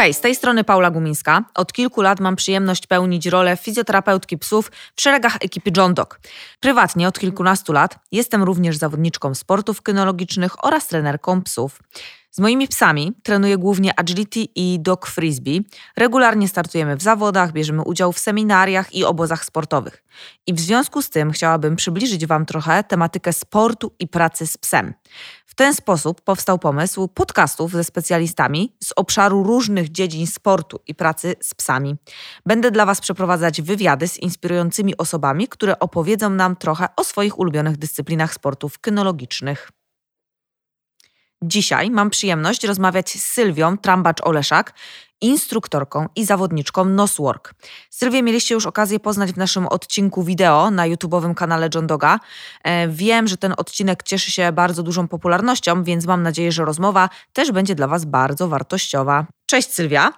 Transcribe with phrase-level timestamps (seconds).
[0.00, 1.44] Hej, z tej strony Paula Gumińska.
[1.54, 6.20] Od kilku lat mam przyjemność pełnić rolę fizjoterapeutki psów w szeregach ekipy John Dog.
[6.60, 11.80] Prywatnie od kilkunastu lat jestem również zawodniczką sportów kynologicznych oraz trenerką psów.
[12.30, 15.64] Z moimi psami trenuję głównie agility i dog frisbee.
[15.96, 20.04] Regularnie startujemy w zawodach, bierzemy udział w seminariach i obozach sportowych.
[20.46, 24.94] I w związku z tym chciałabym przybliżyć Wam trochę tematykę sportu i pracy z psem.
[25.60, 31.54] Ten sposób powstał pomysł podcastów ze specjalistami z obszaru różnych dziedzin sportu i pracy z
[31.54, 31.96] psami.
[32.46, 37.76] Będę dla Was przeprowadzać wywiady z inspirującymi osobami, które opowiedzą nam trochę o swoich ulubionych
[37.76, 39.70] dyscyplinach sportów kynologicznych.
[41.44, 44.72] Dzisiaj mam przyjemność rozmawiać z Sylwią Trambacz-Oleszak,
[45.20, 47.54] instruktorką i zawodniczką Noswork.
[47.90, 52.20] Sylwię mieliście już okazję poznać w naszym odcinku wideo na YouTube'owym kanale John Doga.
[52.64, 57.08] E, wiem, że ten odcinek cieszy się bardzo dużą popularnością, więc mam nadzieję, że rozmowa
[57.32, 59.26] też będzie dla Was bardzo wartościowa.
[59.46, 60.12] Cześć Sylwia.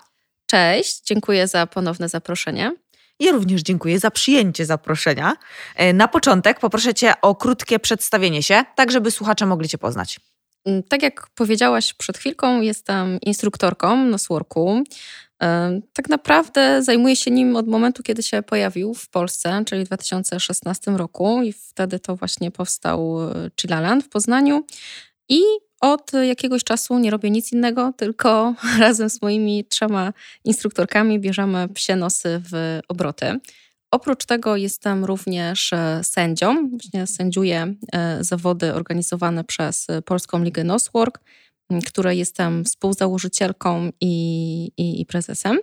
[0.47, 2.73] Cześć, dziękuję za ponowne zaproszenie.
[3.21, 5.37] Ja również dziękuję za przyjęcie zaproszenia.
[5.77, 10.21] E, na początek poproszę Cię o krótkie przedstawienie się, tak żeby słuchacze mogli Cię poznać.
[10.65, 14.85] Mm, tak jak powiedziałaś przed chwilką, jestem instruktorką nosworku.
[15.93, 20.91] Tak naprawdę zajmuję się nim od momentu, kiedy się pojawił w Polsce, czyli w 2016
[20.91, 24.67] roku i wtedy to właśnie powstał e, Chilaland w Poznaniu.
[25.29, 25.43] I
[25.81, 30.13] od jakiegoś czasu nie robię nic innego, tylko razem z moimi trzema
[30.45, 33.41] instruktorkami bierzemy psie nosy w obroty.
[33.93, 36.69] Oprócz tego jestem również e, sędzią.
[36.69, 41.21] Właśnie sędziuję e, zawody organizowane przez Polską Ligę Noswork,
[41.87, 45.59] której jestem współzałożycielką i, i, i prezesem.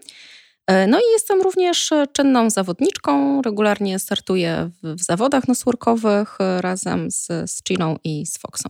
[0.67, 3.41] E, no i jestem również czynną zawodniczką.
[3.41, 8.69] Regularnie startuję w, w zawodach nosworkowych razem z, z Chiną i z Foxą.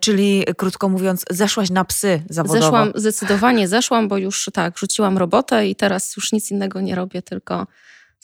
[0.00, 2.60] Czyli krótko mówiąc, zeszłaś na psy zawodowo.
[2.60, 7.22] Zeszłam, zdecydowanie zeszłam, bo już tak, rzuciłam robotę i teraz już nic innego nie robię,
[7.22, 7.66] tylko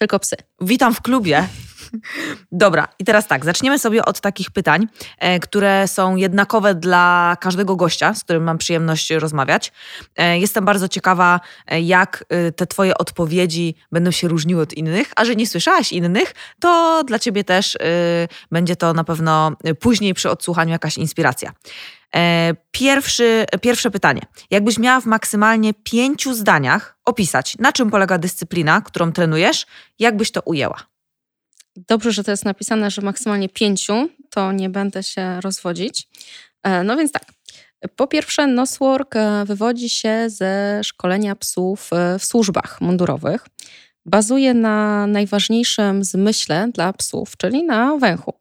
[0.00, 0.36] tylko psy.
[0.60, 1.48] Witam w klubie.
[2.52, 4.86] Dobra, i teraz tak, zaczniemy sobie od takich pytań,
[5.18, 9.72] e, które są jednakowe dla każdego gościa, z którym mam przyjemność rozmawiać.
[10.16, 12.24] E, jestem bardzo ciekawa, e, jak
[12.56, 17.18] te Twoje odpowiedzi będą się różniły od innych, a że nie słyszałaś innych, to dla
[17.18, 17.78] Ciebie też
[18.50, 21.52] będzie to na pewno później przy odsłuchaniu jakaś inspiracja.
[22.70, 24.22] Pierwszy, pierwsze pytanie.
[24.50, 29.66] Jakbyś miała w maksymalnie pięciu zdaniach opisać, na czym polega dyscyplina, którą trenujesz,
[29.98, 30.89] jak byś to ujęła?
[31.76, 36.08] Dobrze, że to jest napisane, że maksymalnie pięciu, to nie będę się rozwodzić.
[36.62, 37.24] E, no więc tak.
[37.96, 43.46] Po pierwsze, Noswork e, wywodzi się ze szkolenia psów w służbach mundurowych.
[44.06, 48.34] Bazuje na najważniejszym zmyśle dla psów, czyli na węchu.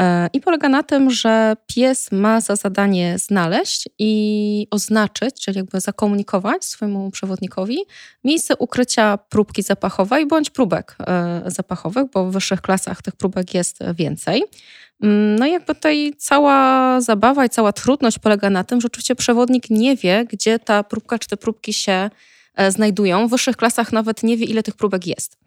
[0.00, 5.80] E, I polega na tym, że pies ma za zadanie znaleźć i oznaczyć, czyli jakby
[5.80, 7.78] zakomunikować swojemu przewodnikowi
[8.24, 13.78] miejsce ukrycia próbki zapachowej bądź próbek e, zapachowych, bo w wyższych klasach tych próbek jest
[13.94, 14.44] więcej.
[15.02, 19.14] Mm, no i jakby tutaj cała zabawa i cała trudność polega na tym, że oczywiście
[19.14, 22.10] przewodnik nie wie, gdzie ta próbka czy te próbki się
[22.54, 23.28] e, znajdują.
[23.28, 25.38] W wyższych klasach nawet nie wie, ile tych próbek jest.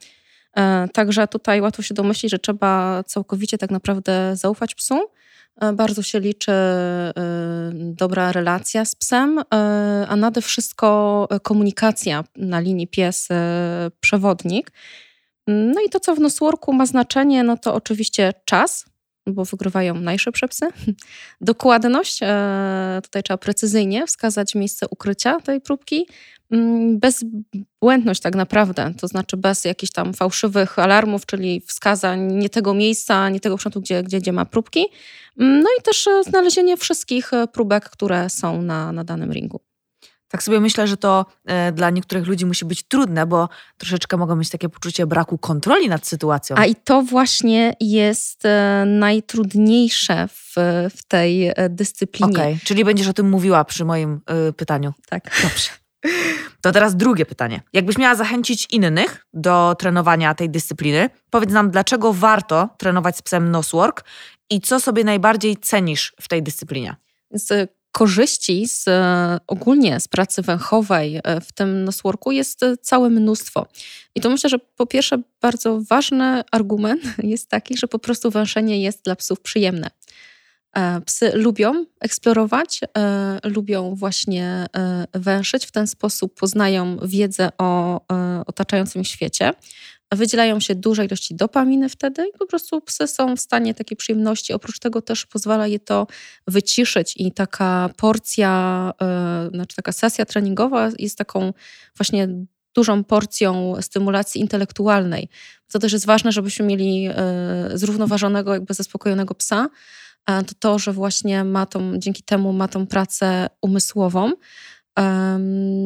[0.57, 4.99] E, także tutaj łatwo się domyślić, że trzeba całkowicie tak naprawdę zaufać psu.
[5.61, 7.13] E, bardzo się liczy e,
[7.73, 9.39] dobra relacja z psem,
[10.07, 14.71] a nade wszystko komunikacja na linii pies-przewodnik.
[15.47, 18.85] No i to, co w nosworku ma znaczenie, no to oczywiście czas,
[19.27, 20.65] bo wygrywają najszybsze psy.
[21.41, 22.19] Dokładność,
[23.03, 26.07] tutaj trzeba precyzyjnie wskazać miejsce ukrycia tej próbki.
[26.53, 32.73] Mm, bezbłędność tak naprawdę, to znaczy bez jakichś tam fałszywych alarmów, czyli wskazań nie tego
[32.73, 34.85] miejsca, nie tego sprzętu, gdzie, gdzie, gdzie ma próbki.
[35.39, 39.59] Mm, no i też e, znalezienie wszystkich e, próbek, które są na, na danym ringu.
[40.27, 44.35] Tak sobie myślę, że to e, dla niektórych ludzi musi być trudne, bo troszeczkę mogą
[44.35, 46.55] mieć takie poczucie braku kontroli nad sytuacją.
[46.59, 48.43] A i to właśnie jest
[48.85, 50.55] najtrudniejsze w,
[50.97, 52.33] w tej dyscyplinie.
[52.33, 52.65] Okej, okay.
[52.65, 54.93] czyli będziesz o tym mówiła przy moim y, pytaniu.
[55.09, 55.41] Tak.
[55.43, 55.82] Dobrze.
[56.61, 57.61] To teraz drugie pytanie.
[57.73, 63.51] Jakbyś miała zachęcić innych do trenowania tej dyscypliny, powiedz nam, dlaczego warto trenować z psem
[63.51, 64.03] noswork
[64.49, 66.95] i co sobie najbardziej cenisz w tej dyscyplinie?
[67.31, 68.85] Z korzyści z,
[69.47, 73.67] ogólnie z pracy węchowej e, w tym nosworku jest całe mnóstwo.
[74.15, 77.01] I to myślę, że po pierwsze bardzo ważny argument
[77.33, 79.89] jest taki, że po prostu węszenie jest dla psów przyjemne.
[80.77, 88.01] E, psy lubią eksplorować, e, lubią właśnie e, węszyć, w ten sposób poznają wiedzę o
[88.45, 89.51] otaczającym świecie.
[90.11, 94.53] wydzielają się duże ilości dopaminy wtedy i po prostu psy są w stanie takiej przyjemności.
[94.53, 96.07] Oprócz tego też pozwala je to
[96.47, 98.91] wyciszyć i taka porcja,
[99.53, 101.53] znaczy taka sesja treningowa jest taką
[101.97, 102.27] właśnie
[102.75, 105.29] dużą porcją stymulacji intelektualnej.
[105.71, 107.09] To też jest ważne, żebyśmy mieli
[107.73, 109.69] zrównoważonego, jakby zaspokojonego psa,
[110.25, 114.31] to to, że właśnie ma tą, dzięki temu ma tą pracę umysłową.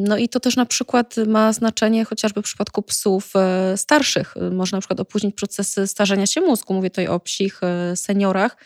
[0.08, 4.34] No i to też na przykład ma znaczenie chociażby w przypadku psów e, starszych.
[4.52, 6.74] Można na przykład opóźnić procesy starzenia się mózgu.
[6.74, 8.56] Mówię tutaj o psich e, seniorach,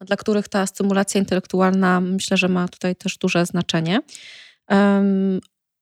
[0.00, 4.00] dla których ta stymulacja intelektualna myślę, że ma tutaj też duże znaczenie.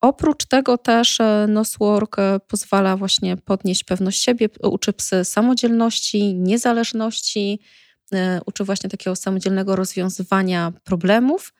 [0.01, 2.17] Oprócz tego też e, Noswork
[2.49, 7.61] pozwala właśnie podnieść pewność siebie, uczy psy samodzielności, niezależności,
[8.47, 11.55] uczy właśnie takiego samodzielnego rozwiązywania problemów,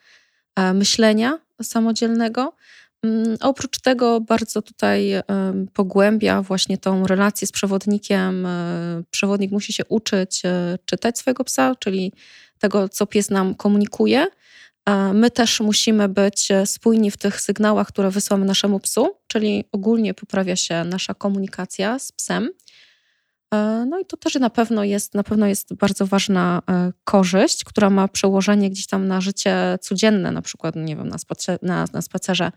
[0.75, 2.53] myślenia samodzielnego.
[3.03, 5.13] Mm, oprócz tego bardzo tutaj
[5.73, 8.47] pogłębia właśnie tą relację z przewodnikiem.
[8.47, 12.13] E, przewodnik musi się uczyć e, czytać swojego psa, czyli
[12.59, 14.27] tego, co pies nam komunikuje.
[15.15, 20.15] My też musimy być e, spójni w tych sygnałach, które wysyłamy naszemu psu, czyli ogólnie
[20.15, 22.51] poprawia się nasza komunikacja z psem.
[23.55, 27.65] E, no i to też na pewno jest, na pewno jest bardzo ważna e, korzyść,
[27.65, 31.85] która ma przełożenie gdzieś tam na życie codzienne, na przykład, nie wiem, na, spacer, na,
[31.93, 32.53] na spacerze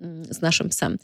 [0.00, 0.98] mm, z naszym psem.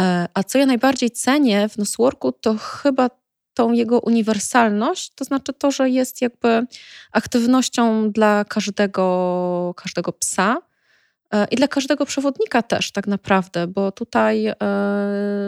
[0.00, 3.10] E, a co ja najbardziej cenię w Nosworku, to chyba
[3.54, 6.66] tą jego uniwersalność, to znaczy to, że jest jakby
[7.12, 10.56] aktywnością dla każdego, każdego psa,
[11.50, 14.54] I dla każdego przewodnika też tak naprawdę, bo tutaj, e,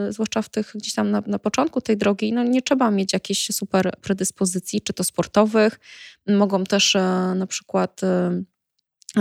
[0.08, 3.46] zwłaszcza w tych gdzieś tam na, na, początku tej drogi, no nie trzeba mieć jakiejś
[3.52, 5.80] super predyspozycji, czy to sportowych.
[6.28, 7.00] Mogą też e,
[7.36, 8.00] na przykład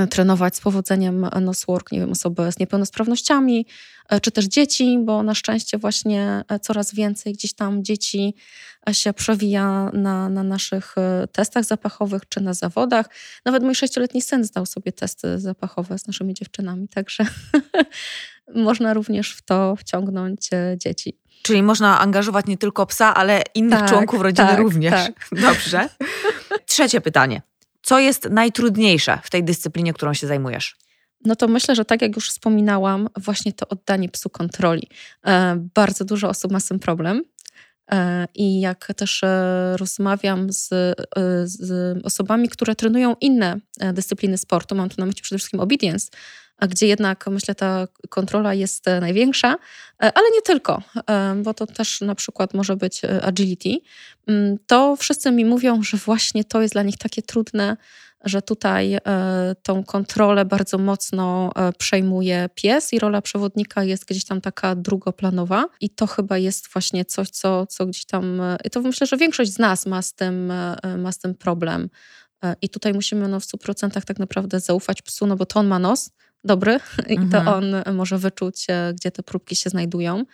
[0.09, 3.65] trenować z powodzeniem noswork, nie wiem, osoby z niepełnosprawnościami,
[4.09, 8.35] e, czy też dzieci, bo na szczęście właśnie e, coraz więcej gdzieś tam dzieci
[8.89, 10.95] e, się przewija na, na naszych
[11.31, 13.09] testach zapachowych czy na zawodach.
[13.45, 17.25] Nawet mój sześcioletni syn zdał sobie testy zapachowe z naszymi dziewczynami, także
[18.55, 21.17] można również w to wciągnąć dzieci.
[21.41, 24.91] Czyli można angażować nie tylko psa, ale innych tak, członków rodziny tak, również.
[24.91, 25.27] Tak.
[25.47, 25.89] Dobrze.
[26.65, 27.41] Trzecie pytanie.
[27.91, 30.77] Co jest najtrudniejsze w tej dyscyplinie, którą się zajmujesz?
[31.25, 34.87] No to myślę, że tak jak już wspominałam, właśnie to oddanie psu kontroli.
[35.25, 37.23] E, bardzo dużo osób ma z tym problem.
[37.91, 40.69] E, I jak też e, rozmawiam z,
[41.43, 43.59] z osobami, które trenują inne
[43.93, 46.07] dyscypliny sportu, mam tu na myśli przede wszystkim obedience,
[46.69, 49.57] gdzie jednak myślę ta kontrola jest e, największa, e,
[49.99, 53.77] ale nie tylko, e, bo to też na przykład może być agility,
[54.27, 57.77] mm, to wszyscy mi mówią, że właśnie to jest dla nich takie trudne,
[58.23, 58.97] że tutaj
[59.63, 65.89] tą kontrolę bardzo mocno przejmuje pies i rola przewodnika jest gdzieś tam taka drugoplanowa i
[65.89, 68.41] to chyba jest właśnie coś, co, co gdzieś tam,
[68.71, 70.53] to myślę, że większość z nas ma z tym,
[70.97, 71.89] ma z tym problem.
[72.61, 75.79] I tutaj musimy no, w 100% tak naprawdę zaufać psu, no bo to on ma
[75.79, 76.11] nos,
[76.43, 77.47] dobry i to mhm.
[77.47, 80.25] on może wyczuć, e, gdzie te próbki się znajdują.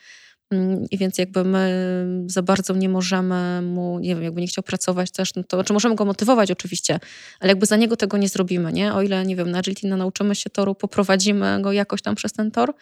[0.52, 4.64] Mm, I więc jakby my za bardzo nie możemy mu, nie wiem, jakby nie chciał
[4.64, 7.00] pracować też, no to, znaczy możemy go motywować oczywiście,
[7.40, 8.94] ale jakby za niego tego nie zrobimy, nie?
[8.94, 12.52] O ile, nie wiem, na agility nauczymy się toru, poprowadzimy go jakoś tam przez ten
[12.52, 12.74] tor,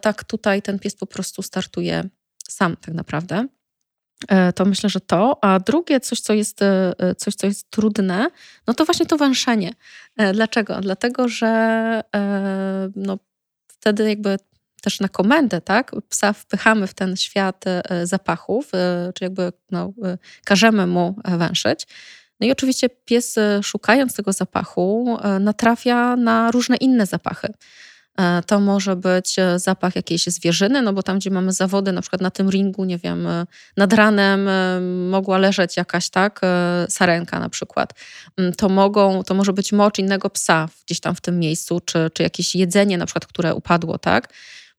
[0.00, 2.08] tak tutaj ten pies po prostu startuje
[2.48, 3.46] sam tak naprawdę.
[4.28, 5.44] E, to myślę, że to.
[5.44, 8.28] A drugie, coś, co jest, e, coś, co jest trudne,
[8.66, 9.72] no to właśnie to węszenie.
[10.16, 10.80] E, dlaczego?
[10.80, 12.02] Dlatego, że
[12.96, 13.18] no,
[13.68, 14.38] wtedy jakby
[14.82, 17.64] też na komendę, tak, psa wpychamy w ten świat
[18.02, 18.70] zapachów,
[19.14, 19.92] czy jakby no,
[20.44, 21.86] każemy mu węszyć.
[22.40, 27.48] No i oczywiście pies, szukając tego zapachu, natrafia na różne inne zapachy.
[28.20, 32.00] E, to może być e, zapach jakiejś zwierzyny, no bo tam, gdzie mamy zawody, na
[32.00, 34.48] przykład na tym ringu, nie wiem, e, nad ranem
[35.10, 36.40] mogła leżeć jakaś, tak,
[36.88, 37.92] sarenka na przykład.
[38.36, 42.10] Mm, to mogą, to może być mocz innego psa gdzieś tam w tym miejscu, czy,
[42.14, 44.28] czy jakieś jedzenie na przykład, które upadło, tak.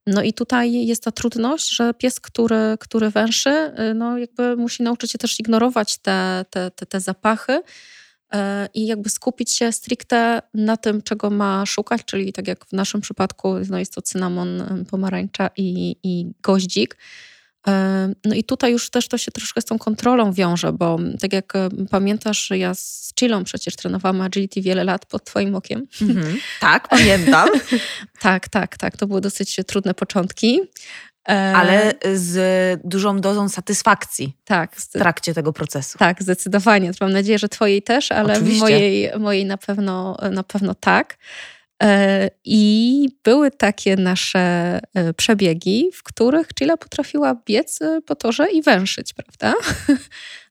[0.07, 5.11] No i tutaj jest ta trudność, że pies, który, który węszy, no jakby musi nauczyć
[5.11, 7.61] się też ignorować te, te, te, te zapachy,
[8.73, 13.01] i jakby skupić się stricte na tym, czego ma szukać, czyli tak jak w naszym
[13.01, 16.97] przypadku no jest to cynamon, pomarańcza i, i goździk.
[17.67, 21.33] E, no i tutaj już też to się troszkę z tą kontrolą wiąże, bo tak
[21.33, 21.53] jak
[21.89, 25.87] pamiętasz, ja z Chilą przecież trenowałam agility wiele lat pod twoim okiem.
[26.01, 26.37] Mhm.
[26.59, 27.49] Tak, pamiętam.
[28.19, 28.97] tak, tak, tak.
[28.97, 30.59] To były dosyć trudne początki.
[31.33, 35.97] Ale z dużą dozą satysfakcji tak, w trakcie tego procesu.
[35.97, 36.91] Tak, zdecydowanie.
[37.01, 38.59] Mam nadzieję, że twojej też, ale Oczywiście.
[38.59, 41.17] mojej, mojej na, pewno, na pewno tak.
[41.83, 48.51] E, I były takie nasze e, przebiegi, w których Chila potrafiła biec e, po torze
[48.51, 49.53] i węszyć, prawda?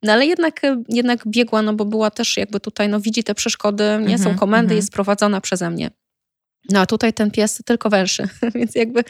[0.02, 3.84] No ale jednak, jednak biegła, no bo była też jakby tutaj, no widzi te przeszkody,
[4.00, 4.76] nie są mhm, komendy, -hmm.
[4.76, 5.90] jest prowadzona przeze mnie.
[6.70, 9.04] No a tutaj ten pies tylko węszy, więc jakby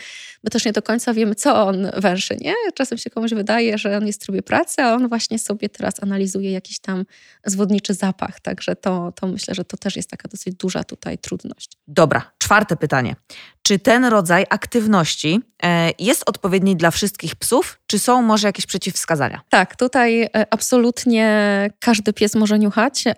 [0.45, 2.55] my też nie do końca wiemy, co on węszy, nie?
[2.75, 6.03] Czasem się komuś wydaje, że on jest w trybie pracy, a on właśnie sobie teraz
[6.03, 7.05] analizuje jakiś tam
[7.45, 11.71] zwodniczy zapach, także to, to myślę, że to też jest taka dosyć duża tutaj trudność.
[11.89, 13.17] Dobra, czwarte pytanie.
[13.63, 19.41] Czy ten rodzaj aktywności e, jest odpowiedni dla wszystkich psów, czy są może jakieś przeciwwskazania?
[19.49, 23.15] Tak, tutaj e, absolutnie każdy pies może niuchać e,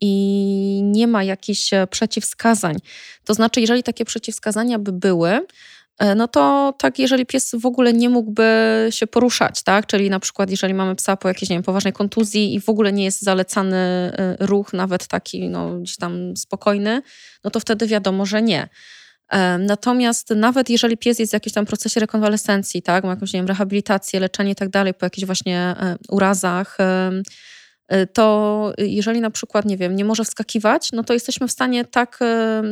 [0.00, 2.76] i nie ma jakichś przeciwwskazań.
[3.24, 5.40] To znaczy, jeżeli takie przeciwwskazania by były,
[6.16, 8.46] no to tak, jeżeli pies w ogóle nie mógłby
[8.90, 9.86] się poruszać, tak?
[9.86, 12.92] Czyli na przykład, jeżeli mamy psa po jakiejś, nie wiem, poważnej kontuzji i w ogóle
[12.92, 17.02] nie jest zalecany ruch, nawet taki, no, gdzieś tam spokojny,
[17.44, 18.68] no to wtedy wiadomo, że nie.
[19.58, 23.46] Natomiast nawet jeżeli pies jest w jakimś tam procesie rekonwalescencji, tak, ma jakąś, nie wiem,
[23.46, 27.22] rehabilitację, leczenie i tak dalej, po jakichś właśnie e, urazach, e,
[28.12, 32.18] to jeżeli na przykład, nie wiem, nie może wskakiwać, no to jesteśmy w stanie tak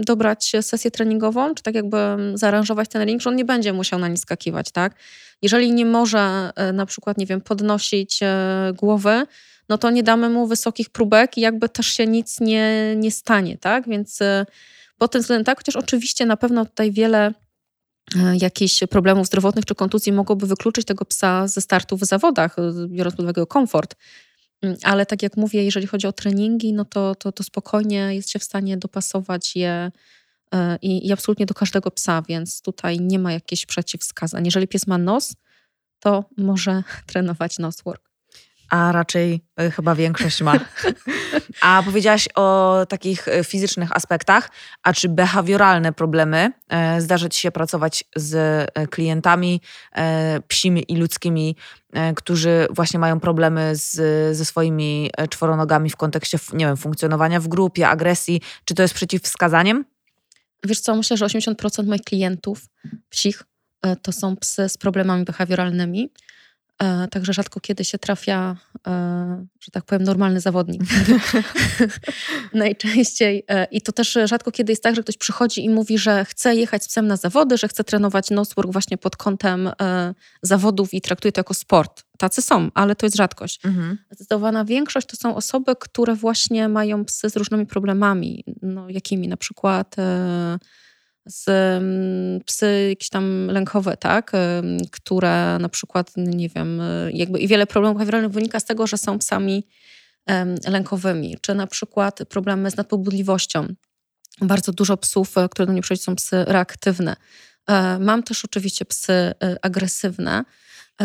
[0.07, 1.97] dobrać sesję treningową, czy tak jakby
[2.35, 4.95] zaaranżować ten ring, że on nie będzie musiał na nie skakiwać, tak?
[5.42, 8.21] Jeżeli nie może e, na przykład, nie wiem, podnosić
[8.75, 9.26] głowy,
[9.69, 13.59] no to nie damy mu wysokich próbek i jakby też się nic nie, nie stanie,
[13.59, 13.88] tak?
[13.88, 14.19] Więc
[14.99, 17.33] pod tym względem tak, chociaż oczywiście na pewno tutaj wiele
[18.40, 22.57] jakichś problemów zdrowotnych czy kontuzji mogłoby wykluczyć tego psa ze startu w zawodach,
[22.88, 23.95] biorąc pod uwagę komfort.
[24.62, 28.31] Mm, ale tak jak mówię, jeżeli chodzi o treningi, no to, to, to spokojnie jest
[28.31, 29.92] się w stanie dopasować je
[30.54, 34.45] e, i, i absolutnie do każdego psa, więc tutaj nie ma jakichś przeciwwskazań.
[34.45, 35.35] Jeżeli pies ma nos,
[36.00, 38.12] to może trenować noswork
[38.73, 40.55] a raczej e, chyba większość ma.
[41.61, 44.50] A powiedziałaś o takich e, fizycznych aspektach,
[44.83, 49.61] a czy behawioralne problemy e, zdarza Ci się pracować z klientami
[50.49, 51.57] psimi i ludzkimi,
[52.17, 53.91] którzy właśnie mają problemy z,
[54.37, 58.41] ze swoimi czworonogami w kontekście, nie wiem, funkcjonowania w grupie, agresji?
[58.64, 59.85] Czy to jest przeciwwskazaniem?
[60.64, 62.67] Wiesz co, myślę, że 80% moich klientów
[63.09, 63.43] psich
[64.02, 66.11] to są psy z problemami behawioralnymi.
[66.79, 70.83] E, także rzadko kiedy się trafia, e, że tak powiem, normalny zawodnik.
[72.55, 73.45] Najczęściej.
[73.49, 76.55] E, I to też rzadko kiedy jest tak, że ktoś przychodzi i mówi, że chce
[76.55, 79.71] jechać z psem na zawody, że chce trenować nosework właśnie pod kątem
[80.43, 82.02] zawodów i traktuje to jako sport.
[82.19, 83.61] Tacy są, ale to jest rzadkość.
[83.64, 83.99] Mhm.
[84.11, 88.45] Zdecydowana większość to są osoby, które właśnie mają psy z różnymi problemami.
[88.62, 89.97] No, jakimi na przykład
[91.26, 94.33] z mm, psy jakieś tam lękowe, tak,
[94.91, 98.99] które na przykład, nie wiem, y, jakby i wiele problemów behawioralnych wynika z tego, że
[98.99, 99.67] są psami
[100.69, 103.67] lękowymi, czy na przykład problemy z nadpobudliwością.
[104.41, 107.17] Bardzo dużo psów, e, które do mnie przychodzą, są psy reaktywne.
[107.69, 110.45] E, mam też oczywiście psy e, agresywne.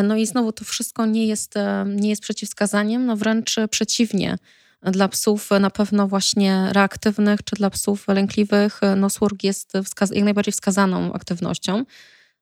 [0.04, 1.54] No i znowu to wszystko nie jest,
[1.86, 4.38] nie jest przeciwwskazaniem, no wręcz przeciwnie
[4.81, 9.74] dla psów na pewno właśnie reaktywnych, czy dla psów lękliwych noswork jest
[10.12, 11.86] jak najbardziej wskazaną aktywnością.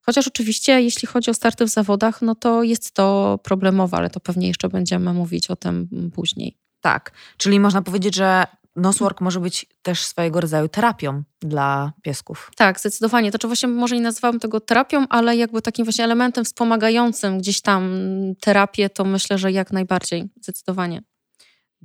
[0.02, 4.20] Chociaż oczywiście, jeśli chodzi o starty w zawodach, no to jest to problemowe, ale to
[4.20, 6.58] pewnie jeszcze będziemy mówić o tym później.
[6.82, 12.52] Tak, czyli można powiedzieć, że noswork może być też swojego rodzaju terapią dla piesków.
[12.56, 13.32] Tak, zdecydowanie.
[13.32, 17.62] To czy właśnie może nie nazywałam tego terapią, ale jakby takim właśnie elementem wspomagającym gdzieś
[17.62, 18.00] tam
[18.42, 21.02] terapię, to myślę, że jak najbardziej, zdecydowanie.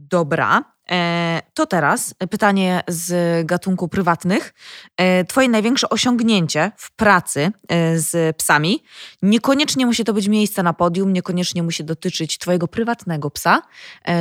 [0.09, 4.55] Dobra, e, to teraz pytanie z gatunku prywatnych.
[4.97, 8.83] E, twoje największe osiągnięcie w pracy e, z psami.
[9.23, 13.63] Niekoniecznie musi to być miejsce na podium, niekoniecznie musi dotyczyć Twojego prywatnego psa.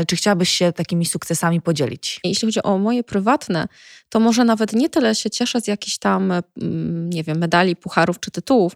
[0.08, 2.20] Czy chciałabyś się takimi sukcesami podzielić?
[2.24, 3.68] Jeśli chodzi o moje prywatne,
[4.10, 8.20] to może nawet nie tyle się cieszę z jakichś tam, mm, nie wiem, medali, pucharów
[8.20, 8.74] czy tytułów,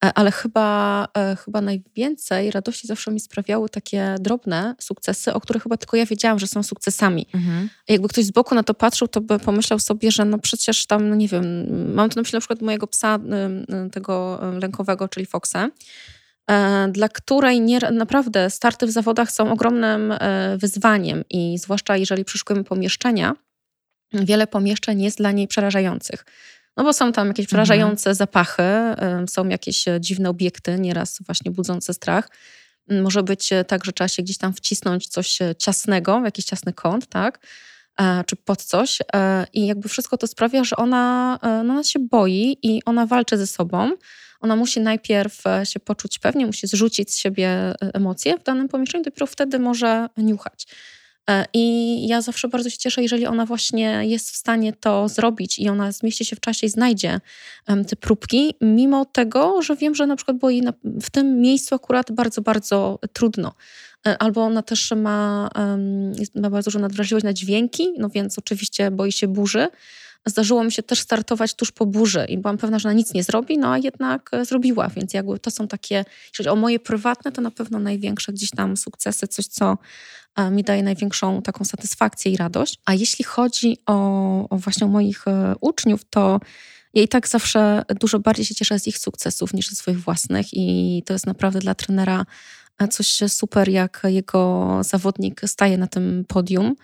[0.00, 5.76] ale chyba, e, chyba najwięcej radości zawsze mi sprawiały takie drobne sukcesy, o których chyba
[5.76, 7.26] tylko ja wiedziałam, że są sukcesami.
[7.34, 7.68] Mhm.
[7.88, 11.08] Jakby ktoś z boku na to patrzył, to by pomyślał sobie, że no przecież tam,
[11.08, 13.18] no nie wiem, mam tu na myśli na przykład mojego psa,
[13.92, 15.68] tego lękowego, czyli Foxa,
[16.50, 20.14] e, dla której nie, naprawdę starty w zawodach są ogromnym
[20.56, 23.34] wyzwaniem i zwłaszcza jeżeli przeszukujemy pomieszczenia,
[24.12, 26.24] wiele pomieszczeń jest dla niej przerażających.
[26.76, 28.14] No bo są tam jakieś przerażające mhm.
[28.14, 28.62] zapachy,
[29.28, 32.28] są jakieś e, dziwne obiekty, nieraz właśnie budzące strach.
[32.90, 36.44] Może być e, tak, że trzeba się gdzieś tam wcisnąć coś e, ciasnego, w jakiś
[36.44, 37.46] ciasny kąt, tak?
[38.26, 38.98] Czy pod coś.
[39.52, 43.46] I jakby wszystko to sprawia, że ona, no ona się boi i ona walczy ze
[43.46, 43.90] sobą.
[44.40, 49.26] Ona musi najpierw się poczuć pewnie, musi zrzucić z siebie emocje w danym pomieszczeniu, dopiero
[49.26, 50.66] wtedy może niuchać.
[51.30, 55.58] E, I ja zawsze bardzo się cieszę, jeżeli ona właśnie jest w stanie to zrobić
[55.58, 57.20] i ona zmieści się w czasie i znajdzie
[57.88, 62.12] te próbki, mimo tego, że wiem, że na przykład było jej w tym miejscu akurat
[62.12, 63.54] bardzo, bardzo trudno.
[64.06, 65.50] E, albo ona też ma,
[66.34, 69.68] ma bardzo dużą nadwrażliwość na dźwięki, no więc oczywiście boi się burzy.
[70.26, 73.22] Zdarzyło mi się też startować tuż po burzy i byłam pewna, że ona nic nie
[73.22, 77.32] zrobi, no a jednak e, zrobiła, więc jakby to są takie, jeżeli o moje prywatne,
[77.32, 79.78] to na pewno największe gdzieś tam sukcesy, coś co
[80.50, 82.80] mi daje największą taką satysfakcję i radość.
[82.84, 85.24] A jeśli chodzi o, o właśnie moich
[85.60, 86.40] uczniów, to
[86.94, 90.46] ja i tak zawsze dużo bardziej się cieszę z ich sukcesów niż ze swoich własnych
[90.52, 92.26] i to jest naprawdę dla trenera
[92.90, 96.76] coś super, jak jego zawodnik staje na tym podium.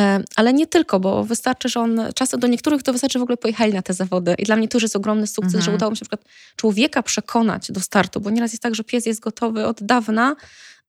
[0.00, 3.36] E, ale nie tylko, bo wystarczy, że on, czasem do niektórych to wystarczy, w ogóle
[3.36, 4.34] pojechali na te zawody.
[4.38, 5.62] I dla mnie to już jest ogromny sukces, mhm.
[5.62, 8.84] że udało mi się na przykład człowieka przekonać do startu, bo nieraz jest tak, że
[8.84, 10.36] pies jest gotowy od dawna,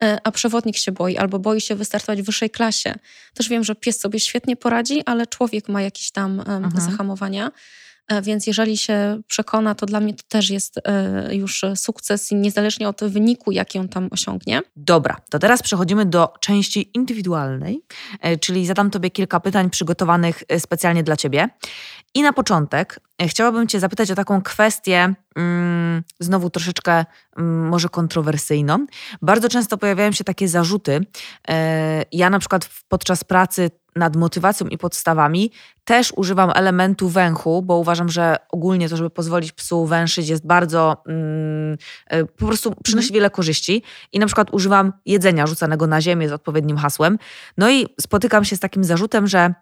[0.04, 2.96] e, a przewodnik się boi albo boi się wystartować w wyższej klasie.
[3.34, 6.72] Też wiem, że pies sobie świetnie poradzi, ale człowiek ma jakieś tam mhm.
[6.78, 7.52] zahamowania.
[8.08, 12.90] E, więc jeżeli się przekona, to dla mnie to też jest e, już sukces, niezależnie
[12.90, 14.62] od wyniku, jaki on tam osiągnie.
[14.76, 17.82] Dobra, to teraz przechodzimy do części indywidualnej,
[18.22, 21.50] e, czyli zadam Tobie kilka pytań przygotowanych specjalnie dla Ciebie.
[22.14, 27.06] I na początek chciałabym Cię zapytać o taką kwestię, mm, znowu troszeczkę
[27.38, 28.86] mm, może kontrowersyjną.
[29.22, 31.06] Bardzo często pojawiają się takie zarzuty.
[32.12, 35.52] Ja na przykład podczas pracy nad motywacją i podstawami
[35.84, 41.04] też używam elementu węchu, bo uważam, że ogólnie to, żeby pozwolić psu węszyć, jest bardzo
[41.08, 43.14] mm, e, po prostu przynosi mhm.
[43.14, 43.84] wiele korzyści.
[44.14, 47.18] I na przykład używam jedzenia rzucanego na ziemię z odpowiednim hasłem.
[47.58, 49.54] No i spotykam się z takim zarzutem, że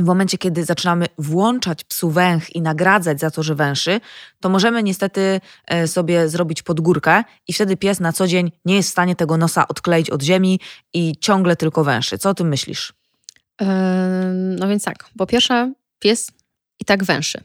[0.00, 4.00] w momencie, kiedy zaczynamy włączać psu węch i nagradzać za to, że węszy,
[4.40, 8.88] to możemy niestety e, sobie zrobić podgórkę i wtedy pies na co dzień nie jest
[8.88, 10.60] w stanie tego nosa odkleić od ziemi
[10.94, 12.18] i ciągle tylko węszy.
[12.18, 12.92] Co o tym myślisz?
[14.58, 16.30] No więc tak, po pierwsze, pies
[16.80, 17.40] i tak węszy.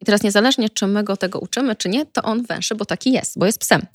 [0.00, 3.12] I teraz niezależnie, czy my go tego uczymy, czy nie, to on węszy, bo taki
[3.12, 3.86] jest, bo jest psem.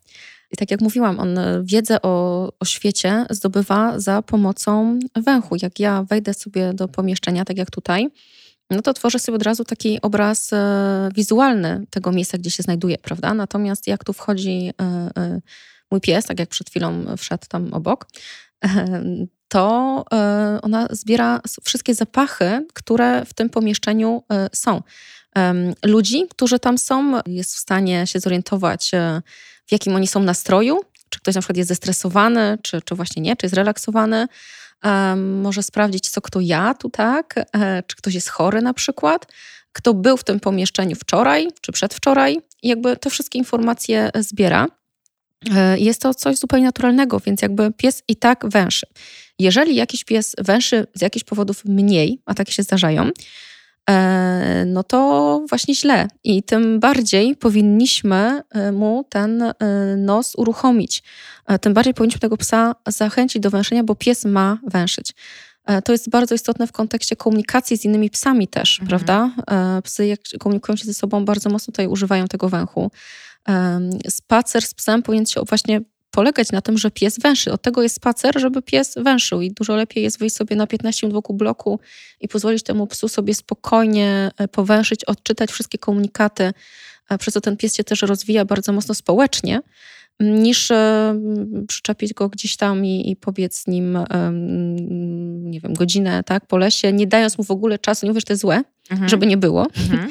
[0.51, 5.55] I tak jak mówiłam, on wiedzę o, o świecie zdobywa za pomocą węchu.
[5.61, 8.09] Jak ja wejdę sobie do pomieszczenia, tak jak tutaj,
[8.71, 12.97] no to tworzę sobie od razu taki obraz e, wizualny tego miejsca, gdzie się znajduje,
[12.97, 13.33] prawda?
[13.33, 14.83] Natomiast jak tu wchodzi e,
[15.17, 15.41] e,
[15.91, 18.07] mój pies, tak jak przed chwilą wszedł tam obok,
[19.51, 24.81] to e, ona zbiera wszystkie zapachy, które w tym pomieszczeniu e, są.
[25.85, 29.21] Ludzi, którzy tam są, jest w stanie się zorientować, e,
[29.67, 33.35] w jakim oni są nastroju, czy ktoś na przykład jest zestresowany, czy, czy właśnie nie,
[33.35, 34.27] czy jest relaksowany.
[35.41, 37.35] Może sprawdzić, co kto jadł, tak?
[37.87, 39.27] Czy ktoś jest chory na przykład,
[39.73, 42.39] kto był w tym pomieszczeniu wczoraj, czy przedwczoraj.
[42.63, 44.67] Jakby te wszystkie informacje zbiera.
[45.77, 48.87] Jest to coś zupełnie naturalnego, więc jakby pies i tak węszy.
[49.39, 53.09] Jeżeli jakiś pies węszy z jakichś powodów mniej, a takie się zdarzają,
[53.89, 56.07] e, no to właśnie źle.
[56.23, 59.53] I tym bardziej powinniśmy e, mu ten e,
[59.97, 61.03] nos uruchomić.
[61.61, 65.13] Tym bardziej powinniśmy tego psa zachęcić do węszenia, bo pies ma węszyć.
[65.83, 68.87] To jest bardzo istotne w kontekście komunikacji z innymi psami też, mhm.
[68.89, 69.31] prawda?
[69.83, 72.91] Psy, jak komunikują się ze sobą, bardzo mocno tutaj używają tego węchu.
[74.09, 77.51] Spacer z psem powinien się właśnie polegać na tym, że pies węszy.
[77.51, 81.07] Od tego jest spacer, żeby pies węszył i dużo lepiej jest wyjść sobie na 15
[81.07, 81.79] minut wokół bloku
[82.19, 86.53] i pozwolić temu psu sobie spokojnie e, powęszyć, odczytać wszystkie komunikaty,
[87.19, 89.61] przez co ten pies się też rozwija bardzo mocno społecznie,
[90.19, 91.15] niż e,
[91.67, 93.97] przyczepić go gdzieś tam i, i pobiec z nim,
[95.43, 98.05] nie wiem, godzinę tak, po lesie, nie dając mu w ogóle czasu.
[98.05, 99.09] Nie mówię, że to jest złe, mhm.
[99.09, 100.09] żeby nie było, mhm.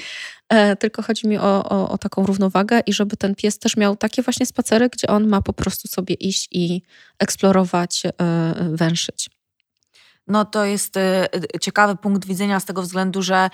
[0.50, 3.96] E, tylko chodzi mi o, o, o, taką równowagę i żeby ten pies też miał
[3.96, 6.82] takie właśnie spacery, gdzie on ma po prostu sobie iść i
[7.18, 8.10] eksplorować, e,
[8.72, 9.30] węszyć.
[10.26, 11.28] No to jest e,
[11.60, 13.50] ciekawy punkt widzenia z tego względu, że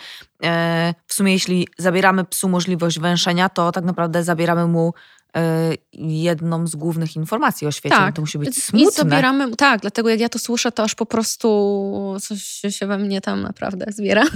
[1.06, 4.94] w sumie jeśli zabieramy psu możliwość węszenia, to tak naprawdę zabieramy mu
[5.92, 7.96] jedną z głównych informacji o świecie.
[7.96, 8.14] Tak.
[8.14, 8.88] To musi być smutne.
[8.88, 12.99] I zabieramy, tak, dlatego jak ja to słyszę, to aż po prostu coś się we
[12.99, 14.25] mnie tam naprawdę zbiera.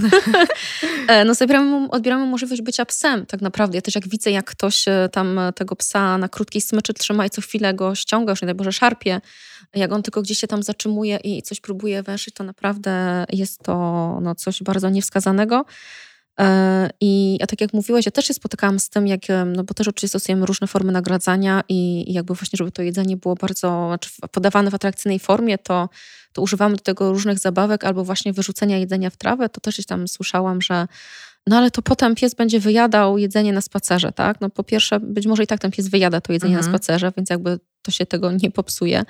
[1.07, 3.77] E, no zabieramy, odbieramy możliwość bycia psem tak naprawdę.
[3.77, 7.29] Ja też jak widzę, jak ktoś e, tam tego psa na krótkiej smyczy trzyma i
[7.29, 9.21] co chwilę go ściąga, już nie daj Boże szarpie,
[9.73, 13.73] jak on tylko gdzieś się tam zatrzymuje i coś próbuje węszyć, to naprawdę jest to
[14.21, 15.65] no, coś bardzo niewskazanego.
[16.39, 19.73] E, I a tak jak mówiłaś, ja też się spotykałam z tym, jak, no bo
[19.73, 23.87] też oczywiście stosujemy różne formy nagradzania i, i jakby właśnie, żeby to jedzenie było bardzo
[23.87, 25.89] znaczy podawane w atrakcyjnej formie, to,
[26.33, 29.49] to używamy do tego różnych zabawek albo właśnie wyrzucenia jedzenia w trawę.
[29.49, 30.87] To też tam słyszałam, że
[31.47, 34.41] no ale to potem pies będzie wyjadał jedzenie na spacerze, tak?
[34.41, 36.71] No po pierwsze, być może i tak ten pies wyjada to jedzenie mhm.
[36.71, 39.03] na spacerze, więc jakby to się tego nie popsuje.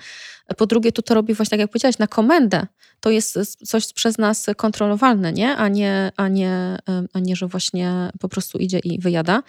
[0.57, 2.67] Po drugie, tu to robi właśnie, tak jak powiedziałaś, na komendę.
[2.99, 5.55] To jest coś przez nas kontrolowalne, nie?
[5.55, 6.77] A, nie, a, nie,
[7.13, 9.43] a nie, że właśnie po prostu idzie i wyjada.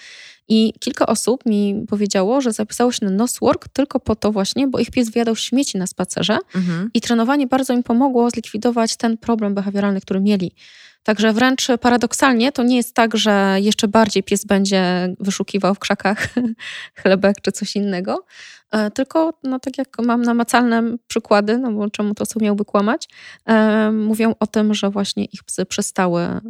[0.49, 4.79] I kilka osób mi powiedziało, że zapisało się na noswork tylko po to właśnie, bo
[4.79, 6.91] ich pies wyjadał śmieci na spacerze mhm.
[6.95, 10.53] i trenowanie bardzo im pomogło zlikwidować ten problem behawioralny, który mieli.
[11.03, 16.29] Także wręcz paradoksalnie to nie jest tak, że jeszcze bardziej pies będzie wyszukiwał w krzakach
[17.01, 18.25] chlebek czy coś innego,
[18.71, 23.09] e, tylko no, tak jak mam namacalne przykłady, no bo czemu to co miałby kłamać,
[23.47, 26.41] e, mówią o tym, że właśnie ich psy przestały e,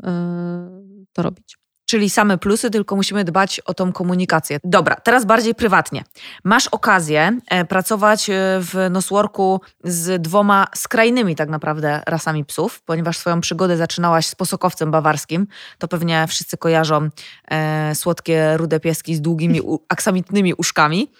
[1.12, 1.61] to robić.
[1.92, 4.58] Czyli same plusy, tylko musimy dbać o tą komunikację.
[4.64, 6.04] Dobra, teraz bardziej prywatnie.
[6.44, 13.18] Masz okazję e, pracować e, w Nosworku z dwoma skrajnymi tak naprawdę rasami psów, ponieważ
[13.18, 15.46] swoją przygodę zaczynałaś z posokowcem bawarskim.
[15.78, 17.08] To pewnie wszyscy kojarzą
[17.50, 21.10] e, słodkie rude pieski z długimi u, aksamitnymi uszkami.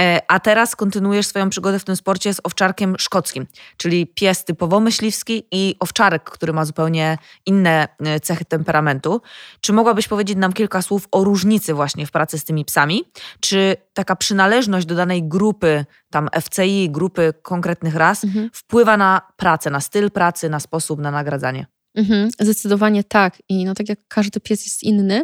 [0.00, 4.80] E, a teraz kontynuujesz swoją przygodę w tym sporcie z owczarkiem szkockim, czyli pies typowo
[4.80, 9.22] myśliwski i owczarek, który ma zupełnie inne e, cechy temperamentu.
[9.60, 13.04] Czy mogłabyś powiedzieć nam kilka słów o różnicy właśnie w pracy z tymi psami?
[13.40, 18.50] Czy taka przynależność do danej grupy, tam FCI, grupy konkretnych ras, mhm.
[18.52, 21.66] wpływa na pracę, na styl pracy, na sposób, na nagradzanie?
[21.94, 23.42] Mhm, zdecydowanie tak.
[23.48, 25.22] I no tak jak każdy pies jest inny,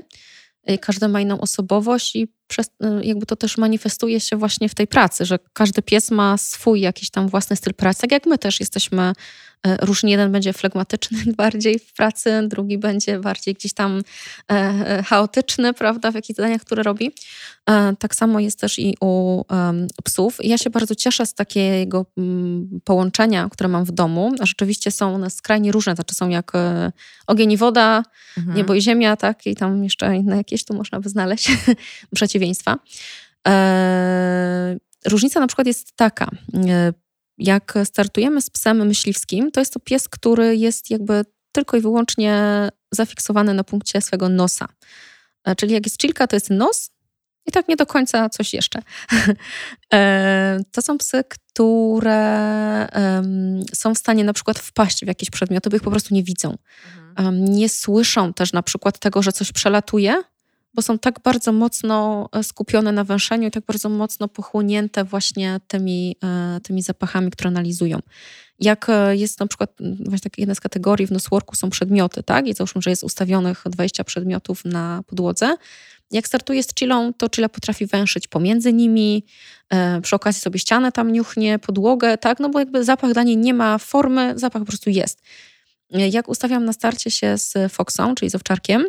[0.71, 4.75] y, każdy ma inną osobowość i przez, y, jakby to też manifestuje się właśnie w
[4.75, 8.39] tej pracy, że każdy pies ma swój jakiś tam własny styl pracy, tak jak my
[8.39, 9.13] też jesteśmy
[9.67, 14.03] E, różnie jeden będzie flegmatyczny bardziej w pracy, drugi będzie bardziej gdzieś tam
[14.51, 17.13] e, e, chaotyczny, prawda, w jakichś zadaniach, które robi.
[17.99, 19.43] Tak samo jest też i u
[20.05, 20.39] psów.
[20.43, 22.07] Ja się bardzo cieszę z takiego
[22.85, 24.33] połączenia, które mam w domu.
[24.41, 26.53] Rzeczywiście są one skrajnie różne, znaczy są jak
[27.27, 28.03] ogień i woda,
[28.39, 28.57] mhm.
[28.57, 31.51] niebo i ziemia, tak, i tam jeszcze inne jakieś tu można by znaleźć
[32.37, 32.79] przeciwieństwa.
[35.07, 36.29] Różnica na przykład jest taka
[37.39, 42.43] jak startujemy z psem myśliwskim, to jest to pies, który jest jakby tylko i wyłącznie
[42.93, 44.69] zafiksowany na punkcie swego nosa.
[45.45, 46.91] E, czyli jak jest chilka, to jest nos
[47.47, 48.83] i tak nie do końca coś jeszcze.
[49.95, 52.89] E, to są psy, które
[53.75, 56.57] są w stanie na przykład wpaść w jakieś przedmioty, bo ich po prostu nie widzą.
[57.17, 57.45] Mhm.
[57.45, 60.23] Nie słyszą też na przykład tego, że coś przelatuje,
[60.77, 65.61] bo są tak bardzo mocno e, skupione na węszeniu i tak bardzo mocno pochłonięte właśnie
[65.69, 67.99] tymi, e, tymi zapachami, które analizują.
[68.61, 72.47] Jak e, jest na przykład, właśnie tak jedna z kategorii w nosworku są przedmioty, tak?
[72.47, 75.57] I załóżmy, że jest ustawionych 20 przedmiotów na podłodze.
[76.11, 79.25] Jak startuje z chillą, to chilla potrafi węszyć pomiędzy nimi,
[80.03, 82.41] przy okazji sobie ścianę tam niuchnie, podłogę, tak?
[82.41, 85.23] No bo jakby zapach dla niej nie ma formy, zapach po prostu jest.
[85.91, 88.85] Jak ustawiam na starcie się z Foxą, czyli z owczarkiem,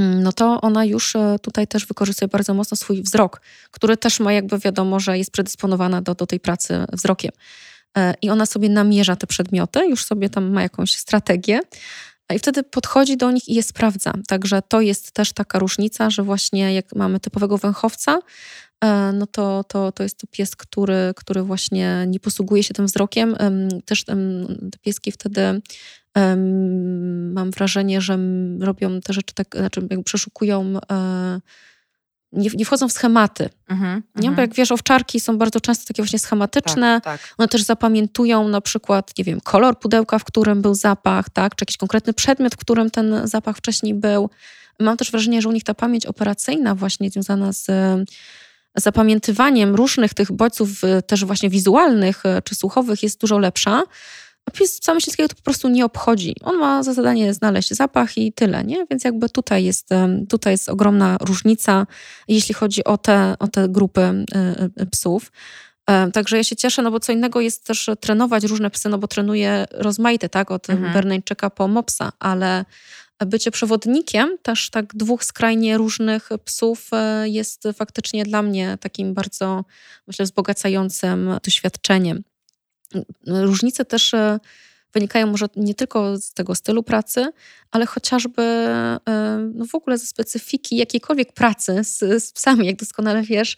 [0.00, 4.32] no to ona już e, tutaj też wykorzystuje bardzo mocno swój wzrok, który też ma
[4.32, 7.32] jakby wiadomo, że jest predysponowana do, do tej pracy wzrokiem.
[7.98, 11.60] E, I ona sobie namierza te przedmioty, już sobie tam ma jakąś strategię.
[12.34, 14.12] I wtedy podchodzi do nich i je sprawdza.
[14.28, 18.18] Także to jest też taka różnica, że właśnie jak mamy typowego węchowca,
[18.84, 22.86] e, no to, to, to jest to pies, który, który właśnie nie posługuje się tym
[22.86, 23.36] wzrokiem.
[23.84, 24.16] Też te
[24.80, 25.60] pieski wtedy
[27.34, 28.18] mam wrażenie, że
[28.60, 31.40] robią te rzeczy tak, znaczy jakby przeszukują, e,
[32.32, 33.50] nie, nie wchodzą w schematy.
[33.70, 34.22] Mm-hmm, nie?
[34.22, 34.38] Bo mhm.
[34.38, 37.00] jak wiesz, owczarki są bardzo często takie właśnie schematyczne.
[37.00, 37.34] Tak, tak.
[37.38, 41.54] One też zapamiętują na przykład, nie wiem, kolor pudełka, w którym był zapach, tak?
[41.54, 44.30] czy jakiś konkretny przedmiot, w którym ten zapach wcześniej był.
[44.80, 47.68] Mam też wrażenie, że u nich ta pamięć operacyjna właśnie związana z
[48.76, 53.82] zapamiętywaniem różnych tych bodźców, e, też właśnie wizualnych e, czy słuchowych jest dużo lepsza.
[54.46, 56.34] A psa myśliwskiego to po prostu nie obchodzi.
[56.42, 58.86] On ma za zadanie znaleźć zapach i tyle, nie?
[58.90, 59.88] Więc jakby tutaj jest,
[60.28, 61.86] tutaj jest ogromna różnica,
[62.28, 64.24] jeśli chodzi o te, o te grupy e,
[64.76, 65.32] e, psów.
[66.12, 69.08] Także ja się cieszę, no bo co innego jest też trenować różne psy, no bo
[69.08, 70.92] trenuję rozmaite, tak, od mhm.
[70.92, 72.64] Berneńczyka po Mopsa, ale
[73.26, 79.64] bycie przewodnikiem też tak dwóch skrajnie różnych psów e, jest faktycznie dla mnie takim bardzo,
[80.06, 82.22] myślę, wzbogacającym doświadczeniem.
[83.26, 84.38] Różnice też e,
[84.92, 87.32] wynikają może nie tylko z tego stylu pracy,
[87.70, 88.98] ale chociażby e,
[89.54, 93.56] no w ogóle ze specyfiki jakiejkolwiek pracy z, z psami, jak doskonale wiesz.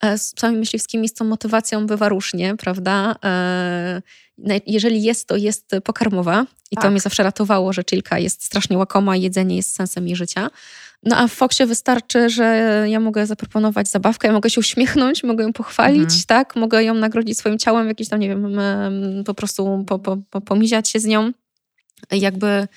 [0.00, 3.14] E, z psami myśliwskimi z tą motywacją bywa różnie, prawda?
[4.66, 6.84] Jeżeli jest, to jest pokarmowa i tak.
[6.84, 10.50] to mnie zawsze ratowało, że chilka jest strasznie łakoma, jedzenie jest sensem jej życia.
[11.02, 15.44] No a w Foxie wystarczy, że ja mogę zaproponować zabawkę, ja mogę się uśmiechnąć, mogę
[15.44, 16.22] ją pochwalić, mhm.
[16.26, 16.56] tak?
[16.56, 18.60] Mogę ją nagrodzić swoim ciałem, jakieś tam, nie wiem,
[19.26, 21.32] po prostu po, po, po, pomiziać się z nią.
[22.10, 22.68] Jakby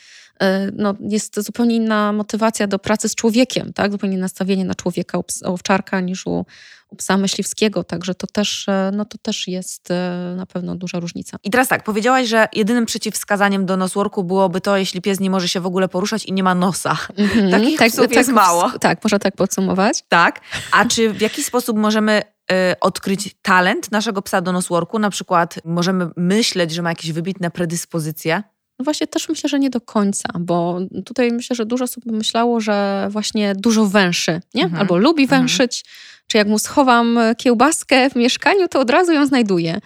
[0.73, 3.91] no, jest zupełnie inna motywacja do pracy z człowiekiem, tak?
[3.91, 6.45] zupełnie nastawienie na człowieka owczarka niż u,
[6.91, 10.99] u psa myśliwskiego, także to też, e, no, to też jest e, na pewno duża
[10.99, 11.37] różnica.
[11.43, 15.47] I teraz tak, powiedziałaś, że jedynym przeciwwskazaniem do nosworku byłoby to, jeśli pies nie może
[15.47, 16.97] się w ogóle poruszać i nie ma nosa.
[17.17, 17.51] Mm-hmm.
[17.59, 18.71] Takich tak, psów tak, jest mało.
[18.79, 20.03] Tak, można tak podsumować.
[20.09, 24.99] Tak, a czy w jaki sposób możemy y, odkryć talent naszego psa do nosworku?
[24.99, 28.43] Na przykład możemy myśleć, że ma jakieś wybitne predyspozycje?
[28.81, 32.59] No właśnie też myślę, że nie do końca, bo tutaj myślę, że dużo osób myślało,
[32.59, 34.63] że właśnie dużo węszy, nie?
[34.63, 34.81] Mhm.
[34.81, 35.41] Albo lubi mhm.
[35.41, 35.83] węszyć,
[36.27, 39.79] czy jak mu schowam kiełbaskę w mieszkaniu, to od razu ją znajduje.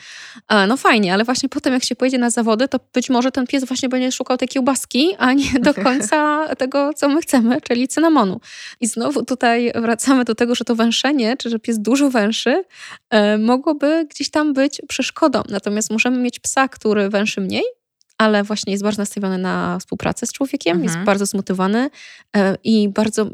[0.67, 3.65] No fajnie, ale właśnie potem jak się pojedzie na zawody, to być może ten pies
[3.65, 8.39] właśnie będzie szukał tej kiełbaski, a nie do końca tego, co my chcemy, czyli cynamonu.
[8.81, 12.63] I znowu tutaj wracamy do tego, że to węszenie, czy że pies dużo węszy,
[13.09, 15.41] e, mogłoby gdzieś tam być przeszkodą.
[15.49, 17.63] Natomiast możemy mieć psa, który węszy mniej,
[18.17, 20.83] ale właśnie jest bardzo nastawiony na współpracę z człowiekiem, mhm.
[20.83, 21.89] jest bardzo zmotywowany
[22.37, 23.29] e, i bardzo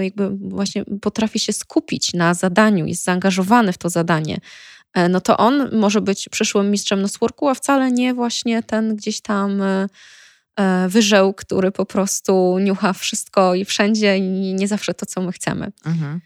[0.00, 4.38] jakby właśnie potrafi się skupić na zadaniu, jest zaangażowany w to zadanie.
[4.94, 9.20] E, no to on może być przyszłym mistrzem nosworku, a wcale nie właśnie ten gdzieś
[9.20, 15.22] tam e, wyżeł, który po prostu niucha wszystko i wszędzie i nie zawsze to, co
[15.22, 15.72] my chcemy.
[15.86, 16.20] Mhm.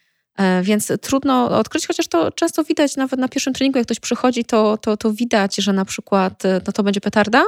[0.63, 4.77] Więc trudno odkryć, chociaż to często widać nawet na pierwszym treningu, jak ktoś przychodzi, to,
[4.77, 7.45] to, to widać, że na przykład no to będzie petarda,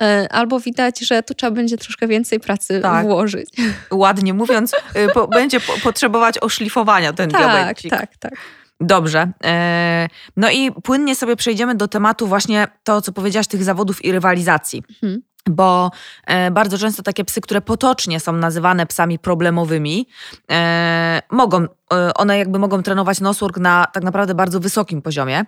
[0.00, 3.06] E, albo widać, że tu trzeba będzie troszkę więcej pracy tak.
[3.06, 3.48] włożyć.
[3.90, 4.72] Ładnie mówiąc,
[5.14, 7.80] po, będzie po, potrzebować oszlifowania ten tak.
[7.90, 8.32] Tak, tak.
[8.80, 9.32] Dobrze.
[9.44, 14.12] E, no i płynnie sobie przejdziemy do tematu właśnie to, co powiedziałaś, tych zawodów i
[14.12, 14.82] rywalizacji.
[15.02, 15.90] Mhm bo
[16.26, 20.08] e, bardzo często takie psy, które potocznie są nazywane psami problemowymi,
[20.50, 21.68] e, mogą, e,
[22.14, 25.44] one jakby mogą trenować noswork na tak naprawdę bardzo wysokim poziomie.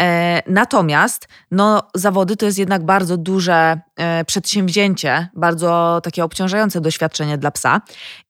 [0.00, 7.38] E, natomiast no, zawody to jest jednak bardzo duże e, przedsięwzięcie, bardzo takie obciążające doświadczenie
[7.38, 7.80] dla psa.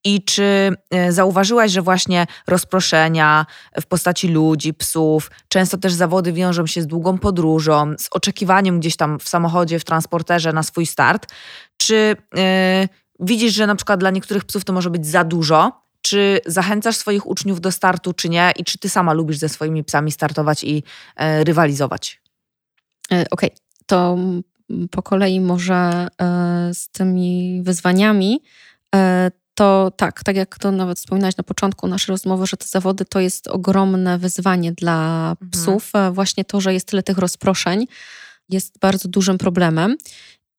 [0.04, 3.46] I czy e, zauważyłaś, że właśnie rozproszenia
[3.80, 8.96] w postaci ludzi, psów, często też zawody wiążą się z długą podróżą, z oczekiwaniem gdzieś
[8.96, 11.26] tam w samochodzie, w transporterze na swój start?
[11.76, 12.16] Czy
[13.20, 15.79] widzisz, że na przykład dla niektórych psów to może być za dużo?
[16.02, 18.52] Czy zachęcasz swoich uczniów do startu, czy nie?
[18.56, 22.22] I czy ty sama lubisz ze swoimi psami startować i yy, rywalizować?
[23.10, 23.50] Okej, okay.
[23.86, 24.18] to
[24.90, 28.42] po kolei może yy, z tymi wyzwaniami
[29.60, 33.20] to tak, tak jak to nawet wspominałaś na początku naszej rozmowy, że te zawody to
[33.20, 35.50] jest ogromne wyzwanie dla mhm.
[35.50, 35.92] psów.
[36.12, 37.86] Właśnie to, że jest tyle tych rozproszeń,
[38.48, 39.96] jest bardzo dużym problemem.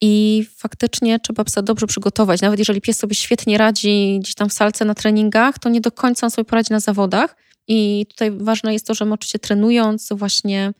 [0.01, 2.41] I faktycznie trzeba psa dobrze przygotować.
[2.41, 5.91] Nawet jeżeli pies sobie świetnie radzi gdzieś tam w salce na treningach, to nie do
[5.91, 7.35] końca on sobie poradzi na zawodach.
[7.67, 10.73] I tutaj ważne jest to, że my oczywiście trenując, właśnie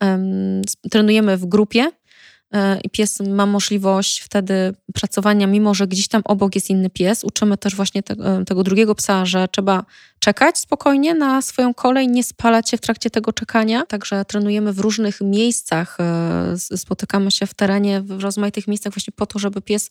[0.00, 1.90] um, trenujemy w grupie,
[2.84, 7.24] i pies ma możliwość wtedy pracowania, mimo że gdzieś tam obok jest inny pies.
[7.24, 9.84] Uczymy też właśnie te, e, tego drugiego psa, że trzeba
[10.18, 13.86] czekać spokojnie na swoją kolej, nie spalać się w trakcie tego czekania.
[13.86, 19.26] Także trenujemy w różnych miejscach, e, spotykamy się w terenie, w rozmaitych miejscach właśnie po
[19.26, 19.90] to, żeby pies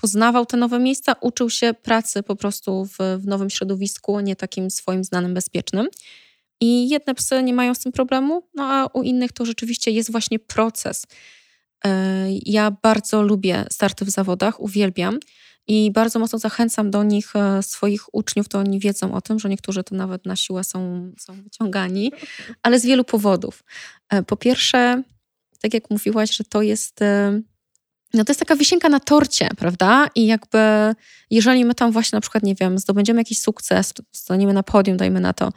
[0.00, 4.70] poznawał te nowe miejsca, uczył się pracy po prostu w, w nowym środowisku, nie takim
[4.70, 5.88] swoim znanym, bezpiecznym.
[6.60, 10.12] I jedne psy nie mają z tym problemu, no a u innych to rzeczywiście jest
[10.12, 11.06] właśnie proces.
[11.84, 15.18] E, ja bardzo lubię starty w zawodach, uwielbiam
[15.66, 19.48] i bardzo mocno zachęcam do nich e, swoich uczniów, to oni wiedzą o tym, że
[19.48, 22.12] niektórzy to nawet na siłę są, są wyciągani,
[22.62, 23.64] ale z wielu powodów.
[24.10, 25.02] E, po pierwsze,
[25.60, 27.00] tak jak mówiłaś, że to jest
[28.14, 30.08] no to jest taka wisienka na torcie, prawda?
[30.14, 30.58] I jakby,
[31.30, 35.20] jeżeli my tam właśnie na przykład, nie wiem, zdobędziemy jakiś sukces, staniemy na podium, dajmy
[35.20, 35.52] na to,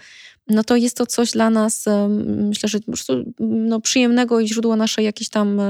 [0.51, 1.85] no to jest to coś dla nas,
[2.27, 5.61] myślę, że po prostu no, przyjemnego i źródło naszej jakiejś tam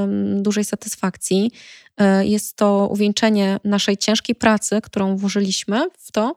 [0.41, 1.51] dużej satysfakcji.
[1.97, 6.35] E, jest to uwieńczenie naszej ciężkiej pracy, którą włożyliśmy w to.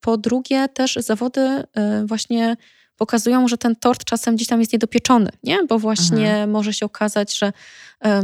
[0.00, 1.64] Po drugie, też zawody e,
[2.06, 2.56] właśnie
[2.96, 5.58] pokazują, że ten tort czasem gdzieś tam jest niedopieczony, nie?
[5.68, 6.50] bo właśnie mhm.
[6.50, 7.52] może się okazać, że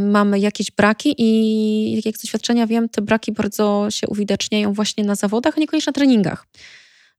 [0.01, 5.15] mamy jakieś braki i jak z doświadczenia wiem, te braki bardzo się uwidaczniają właśnie na
[5.15, 6.47] zawodach, a niekoniecznie na treningach.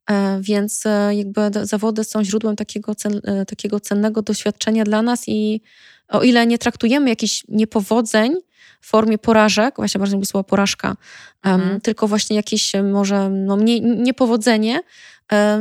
[0.10, 5.24] E, więc e, jakby zawody są źródłem takiego, cen, e, takiego cennego doświadczenia dla nas
[5.28, 5.62] i
[6.08, 8.36] o ile nie traktujemy jakichś niepowodzeń
[8.82, 10.96] w formie porażek, właśnie bardzo lubię słowo porażka,
[11.44, 11.82] mhm.
[11.82, 14.80] tylko właśnie jakieś może no, mniej, niepowodzenie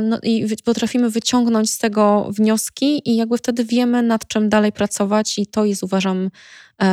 [0.01, 5.39] no, i potrafimy wyciągnąć z tego wnioski i jakby wtedy wiemy nad czym dalej pracować
[5.39, 6.29] i to jest uważam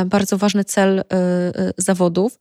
[0.05, 1.03] bardzo ważny cel
[1.77, 2.39] zawodów.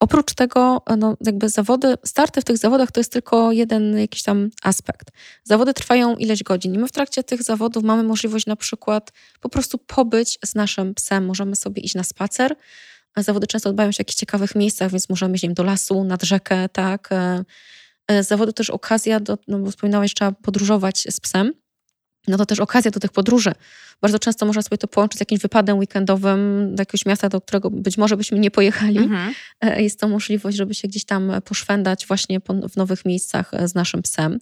[0.00, 4.50] Oprócz tego, no, jakby zawody, starty w tych zawodach to jest tylko jeden jakiś tam
[4.62, 5.10] aspekt.
[5.44, 9.48] Zawody trwają ileś godzin i my w trakcie tych zawodów mamy możliwość na przykład po
[9.48, 11.26] prostu pobyć z naszym psem.
[11.26, 12.56] Możemy sobie iść na spacer,
[13.16, 16.68] Zawody często odbywają się w jakichś ciekawych miejscach, więc możemy iść do lasu, nad rzekę,
[16.68, 17.10] tak.
[18.20, 21.52] Zawody też okazja, do, no bo wspominałeś, trzeba podróżować z psem
[22.28, 23.52] no to też okazja do tych podróży.
[24.00, 27.70] Bardzo często można sobie to połączyć z jakimś wypadem weekendowym do jakiegoś miasta, do którego
[27.70, 28.98] być może byśmy nie pojechali.
[28.98, 29.34] Mhm.
[29.60, 33.74] E, jest to możliwość, żeby się gdzieś tam poszwendać właśnie w nowych miejscach e, z
[33.74, 34.38] naszym psem.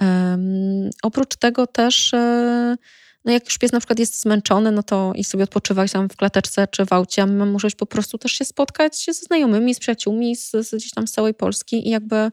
[0.00, 2.76] Um, oprócz tego też, e,
[3.24, 6.16] no jak już pies na przykład jest zmęczony, no to i sobie odpoczywać tam w
[6.16, 9.78] klateczce czy w aucie, a my możliwość po prostu też się spotkać ze znajomymi, z
[9.78, 12.30] przyjaciółmi z, z gdzieś tam z całej Polski i jakby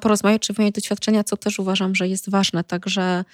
[0.00, 2.64] porozmawiać czy wymienić doświadczenia, co też uważam, że jest ważne.
[2.64, 3.24] Także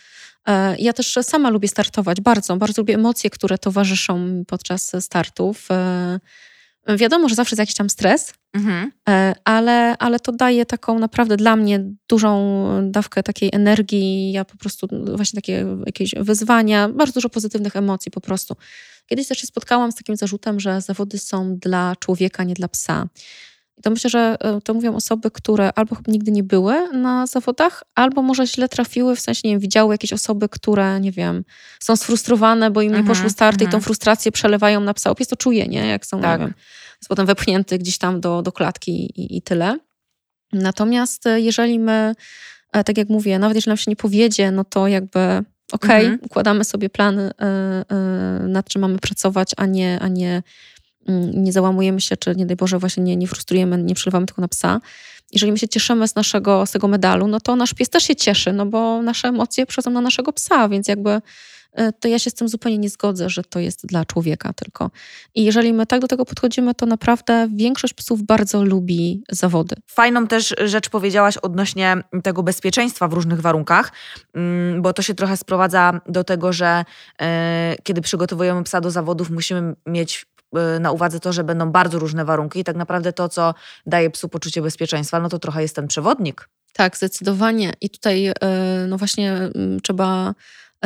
[0.48, 5.68] E, ja też sama lubię startować, bardzo, bardzo lubię emocje, które towarzyszą podczas startów.
[6.88, 8.92] Wiadomo, że zawsze jest jakiś tam stres, mhm.
[9.08, 14.32] E, ale, ale to daje taką naprawdę dla mnie dużą dawkę takiej energii.
[14.32, 18.56] Ja po prostu właśnie takie jakieś wyzwania, bardzo dużo pozytywnych emocji po prostu.
[19.06, 23.06] Kiedyś też się spotkałam z takim zarzutem, że zawody są dla człowieka, nie dla psa.
[23.82, 27.82] I to myślę, że e, to mówią osoby, które albo nigdy nie były na zawodach,
[27.94, 31.44] albo może źle trafiły, w sensie, nie wiem, widziały jakieś osoby, które, nie wiem,
[31.80, 33.82] są sfrustrowane, bo im nie mhm, poszły starty i tą mhm.
[33.82, 35.14] frustrację przelewają na psa.
[35.14, 35.86] Pies to czuje, nie?
[35.86, 36.40] Jak są, tak.
[36.40, 36.54] nie wiem,
[37.00, 39.78] jest potem wepchnięty gdzieś tam do, do klatki i, i tyle.
[40.52, 42.14] Natomiast e, jeżeli my,
[42.72, 46.00] e, tak jak mówię, nawet jeżeli nam się nie powiedzie, no to jakby okej, okay,
[46.00, 46.20] mhm.
[46.22, 47.30] układamy sobie plan,
[48.48, 50.42] nad czym mamy pracować, a nie, a nie
[51.34, 54.48] nie załamujemy się, czy nie daj Boże, właśnie nie, nie frustrujemy, nie przelewamy tylko na
[54.48, 54.80] psa.
[55.32, 58.16] Jeżeli my się cieszymy z naszego, z tego medalu, no to nasz pies też się
[58.16, 61.20] cieszy, no bo nasze emocje przychodzą na naszego psa, więc jakby
[61.72, 64.90] e, to ja się z tym zupełnie nie zgodzę, że to jest dla człowieka tylko.
[65.34, 69.76] I jeżeli my tak do tego podchodzimy, to naprawdę większość psów bardzo lubi zawody.
[69.86, 73.92] Fajną też rzecz powiedziałaś odnośnie tego bezpieczeństwa w różnych warunkach,
[74.34, 76.84] mm, bo to się trochę sprowadza do tego, że
[77.20, 80.26] e, kiedy przygotowujemy psa do zawodów, musimy mieć
[80.80, 83.54] na uwadze to, że będą bardzo różne warunki i tak naprawdę to, co
[83.86, 86.48] daje psu poczucie bezpieczeństwa, no to trochę jest ten przewodnik.
[86.72, 87.72] Tak, zdecydowanie.
[87.80, 88.34] I tutaj y,
[88.88, 90.34] no właśnie mm, trzeba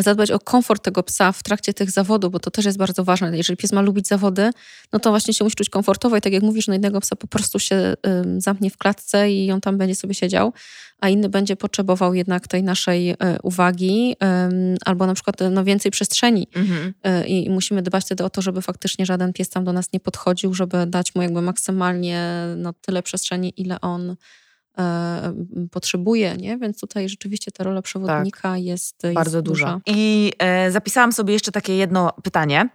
[0.02, 3.36] zadbać o komfort tego psa w trakcie tych zawodów, bo to też jest bardzo ważne.
[3.36, 4.50] Jeżeli pies ma lubić zawody,
[4.92, 7.26] no to właśnie się musi czuć komfortowo i tak jak mówisz, no jednego psa po
[7.26, 7.94] prostu się
[8.38, 10.52] zamknie w klatce i on tam będzie sobie siedział,
[11.00, 14.16] a inny będzie potrzebował jednak tej naszej e, uwagi
[14.84, 16.94] albo na przykład no, więcej przestrzeni mhm.
[17.02, 20.00] E, I musimy dbać wtedy o to, żeby faktycznie żaden pies tam do nas nie
[20.00, 24.16] podchodził, żeby dać mu jakby maksymalnie no, tyle przestrzeni, ile on
[25.70, 26.58] potrzebuje, nie?
[26.58, 29.66] Więc tutaj rzeczywiście ta rola przewodnika tak, jest, jest bardzo duża.
[29.66, 29.80] duża.
[29.86, 32.68] I e, zapisałam sobie jeszcze takie jedno pytanie.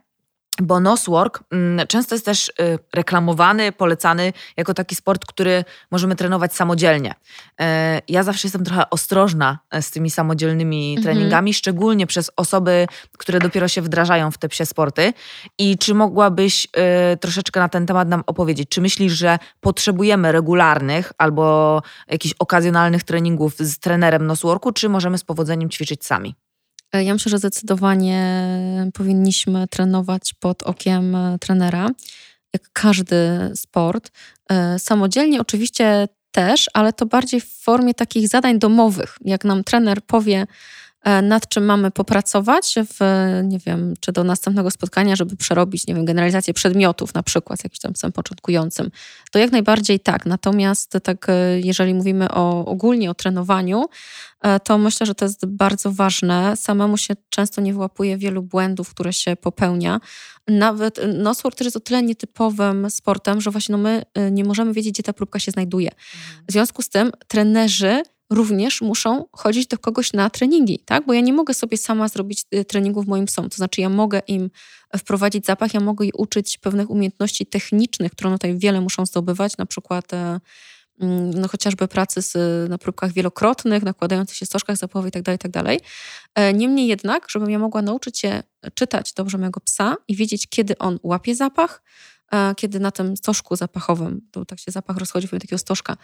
[0.60, 2.54] Bo noswork mm, często jest też y,
[2.94, 7.14] reklamowany, polecany jako taki sport, który możemy trenować samodzielnie.
[7.60, 11.04] E, ja zawsze jestem trochę ostrożna e, z tymi samodzielnymi mhm.
[11.04, 12.88] treningami, szczególnie przez osoby,
[13.18, 15.14] które dopiero się wdrażają w te psie sporty.
[15.58, 16.66] I czy mogłabyś
[17.14, 18.70] y, troszeczkę na ten temat nam opowiedzieć?
[18.70, 25.24] Czy myślisz, że potrzebujemy regularnych albo jakichś okazjonalnych treningów z trenerem nosworku, czy możemy z
[25.24, 26.36] powodzeniem ćwiczyć sami?
[26.94, 28.46] Ja myślę, że zdecydowanie
[28.94, 31.90] powinniśmy trenować pod okiem e, trenera,
[32.54, 33.16] jak każdy
[33.56, 34.12] sport.
[34.50, 39.18] E, samodzielnie oczywiście też, ale to bardziej w formie takich zadań domowych.
[39.22, 40.48] Jak nam trener powie,
[41.22, 43.00] nad czym mamy popracować, w,
[43.44, 47.64] nie wiem, czy do następnego spotkania, żeby przerobić, nie wiem, generalizację przedmiotów, na przykład z
[47.64, 48.92] jakimś tam psem początkującym,
[49.32, 50.26] to jak najbardziej tak.
[50.26, 51.28] Natomiast tak,
[51.64, 53.86] jeżeli mówimy o, ogólnie o trenowaniu,
[54.42, 56.58] E, to myślę, że to jest bardzo ważne.
[56.58, 60.00] Samemu się często nie wyłapuje wielu błędów, które się popełnia.
[60.48, 64.44] Nawet no, sport też jest o tyle nietypowym sportem, że właśnie no, my e, nie
[64.44, 65.92] możemy wiedzieć, gdzie ta próbka się znajduje.
[65.92, 66.46] Mhm.
[66.48, 71.06] W związku z tym trenerzy również muszą chodzić do kogoś na treningi, tak?
[71.06, 73.50] Bo ja nie mogę sobie sama zrobić e, treningów moim psom.
[73.50, 74.50] To znaczy, ja mogę im
[74.98, 79.66] wprowadzić zapach, ja mogę je uczyć pewnych umiejętności technicznych, które tutaj wiele muszą zdobywać, na
[79.66, 80.12] przykład
[81.02, 85.78] Mm, no chociażby pracy z, na próbkach wielokrotnych, nakładających się stożkach zapachowych itd., tak itd.
[85.78, 85.90] Tak
[86.36, 90.78] e, niemniej jednak, żebym ja mogła nauczyć się czytać dobrze mojego psa i wiedzieć, kiedy
[90.78, 92.21] on łapie zapach, e,
[92.58, 95.98] kiedy na tym stożku zapachowym, bo tak się zapach rozchodzi w takiego stożka,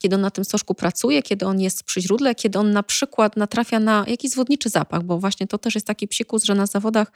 [0.00, 3.36] kiedy on na tym stożku pracuje, kiedy on jest przy źródle, kiedy on na przykład
[3.36, 7.12] natrafia na jakiś zwodniczy zapach, bo właśnie to też jest taki psikus, że na zawodach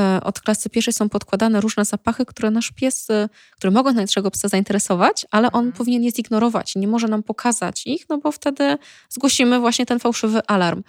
[0.00, 4.30] E, od klasy pierwszej są podkładane różne zapachy, które nasz pies, e, które mogą naszego
[4.30, 5.72] psa zainteresować, ale on mhm.
[5.72, 9.98] powinien je zignorować i nie może nam pokazać ich, no bo wtedy zgłosimy właśnie ten
[9.98, 10.82] fałszywy alarm.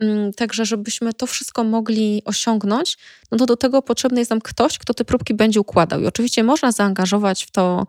[0.00, 2.98] Mm, także, żebyśmy to wszystko mogli osiągnąć,
[3.30, 6.00] no to do tego potrzebny jest nam ktoś, kto te próbki będzie układał.
[6.00, 7.86] I oczywiście można zaangażować w to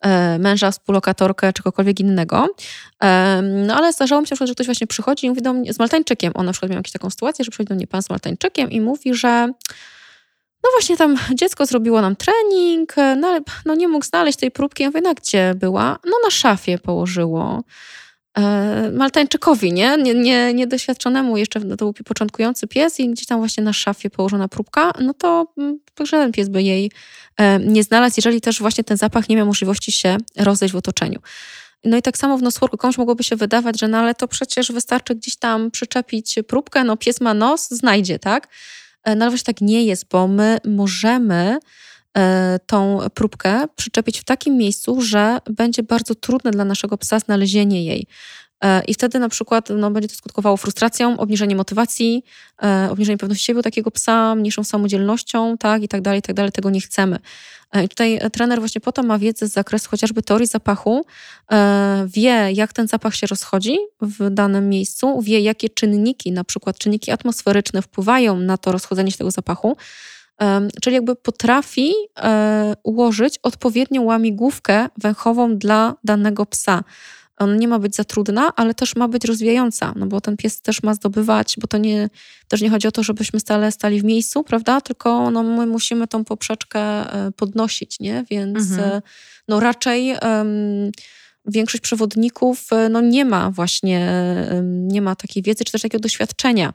[0.00, 2.48] e, męża, współlokatorkę czy kogokolwiek innego.
[3.42, 6.32] No ale zdarzało mi się, że ktoś właśnie przychodzi i mówi do mnie z Maltańczykiem.
[6.34, 8.80] On na przykład miał jakąś taką sytuację, że przychodzi do mnie pan z Maltańczykiem i
[8.80, 9.48] mówi, że
[10.64, 14.82] no właśnie tam dziecko zrobiło nam trening, no ale no nie mógł znaleźć tej próbki.
[14.82, 15.98] Ja mówię, no gdzie była?
[16.04, 17.62] No na szafie położyło.
[18.38, 19.96] E, Maltańczykowi, nie?
[19.96, 20.14] nie?
[20.14, 24.92] Nie, Niedoświadczonemu jeszcze, to był początkujący pies i gdzieś tam właśnie na szafie położona próbka,
[25.00, 26.90] no to, mm, żaden pies by jej
[27.36, 31.20] e, nie znalazł, jeżeli też właśnie ten zapach nie miał możliwości się rozejść w otoczeniu.
[31.84, 34.72] No i tak samo w nosworku komuś mogłoby się wydawać, że no ale to przecież
[34.72, 38.48] wystarczy gdzieś tam przyczepić próbkę, no pies ma nos, znajdzie, tak?
[39.04, 41.58] E, no ale właśnie tak nie jest, bo my możemy
[42.66, 48.06] tą próbkę przyczepić w takim miejscu, że będzie bardzo trudne dla naszego psa znalezienie jej.
[48.62, 52.24] E, I wtedy na przykład no, będzie to skutkowało frustracją, obniżeniem motywacji,
[52.62, 56.52] e, obniżeniem pewności siebie takiego psa, mniejszą samodzielnością, tak, i tak dalej, i tak dalej.
[56.52, 57.18] Tego nie chcemy.
[57.72, 61.06] E, I tutaj trener właśnie po to ma wiedzę z zakresu chociażby teorii zapachu,
[62.06, 67.10] wie, jak ten zapach się rozchodzi w danym miejscu, wie, jakie czynniki, na przykład czynniki
[67.10, 69.76] atmosferyczne wpływają na to rozchodzenie się tego zapachu,
[70.82, 71.92] czyli jakby potrafi
[72.82, 76.84] ułożyć odpowiednią łamigłówkę węchową dla danego psa.
[77.42, 80.60] Ona nie ma być za trudna, ale też ma być rozwijająca, no bo ten pies
[80.60, 82.10] też ma zdobywać, bo to nie,
[82.48, 84.80] też nie chodzi o to, żebyśmy stale stali w miejscu, prawda?
[84.80, 88.24] Tylko no, my musimy tą poprzeczkę e, podnosić, nie?
[88.30, 88.90] Więc mhm.
[88.90, 89.02] E,
[89.48, 90.92] no raczej um,
[91.46, 94.12] większość przewodników e, no, nie ma właśnie,
[94.62, 96.72] nie ma takiej wiedzy, czy też takiego doświadczenia,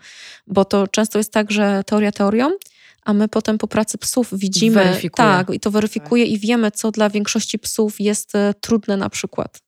[0.48, 2.50] bo to często jest tak, że teoria teorią,
[3.08, 5.28] a my potem po pracy psów widzimy, weryfikuje.
[5.28, 6.34] tak, i to weryfikuje tak.
[6.34, 9.62] i wiemy, co dla większości psów jest trudne na przykład.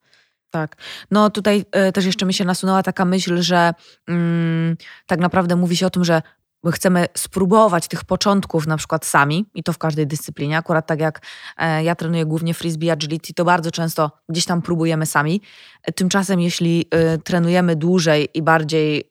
[0.52, 0.76] Tak.
[1.12, 3.74] No tutaj y, też jeszcze mi się nasunęła taka myśl, że
[4.08, 6.22] mm, tak naprawdę mówi się o tym, że
[6.64, 10.58] my chcemy spróbować tych początków na przykład sami i to w każdej dyscyplinie.
[10.58, 11.22] Akurat tak jak
[11.58, 15.42] e, ja trenuję głównie frisbee agility, to bardzo często gdzieś tam próbujemy sami.
[15.96, 16.86] Tymczasem jeśli
[17.16, 19.04] y, trenujemy dłużej i bardziej, y,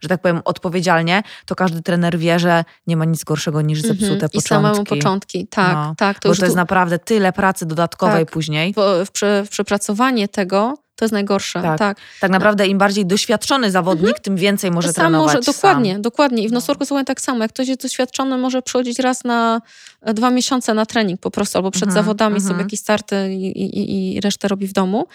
[0.00, 4.06] że tak powiem, odpowiedzialnie, to każdy trener wie, że nie ma nic gorszego niż zepsute
[4.06, 4.20] mm -hmm.
[4.20, 4.38] początki.
[4.38, 5.74] I samemu początki, tak.
[5.74, 8.34] No, tak to bo to jest naprawdę tyle pracy dodatkowej tak.
[8.34, 8.74] później.
[8.74, 9.06] W,
[9.46, 11.62] w przepracowanie tego to jest najgorsze.
[11.62, 11.98] Tak, tak.
[12.20, 14.22] tak naprawdę im bardziej doświadczony zawodnik, mhm.
[14.22, 16.02] tym więcej może sam trenować może, Dokładnie, sam.
[16.02, 16.42] dokładnie.
[16.42, 17.44] I w nosorku słuchaj tak samo.
[17.44, 19.60] Jak ktoś jest doświadczony, może przychodzić raz na
[20.02, 22.48] e, dwa miesiące na trening po prostu, albo przed mhm, zawodami mhm.
[22.48, 25.06] sobie jakieś starty i, i, i resztę robi w domu.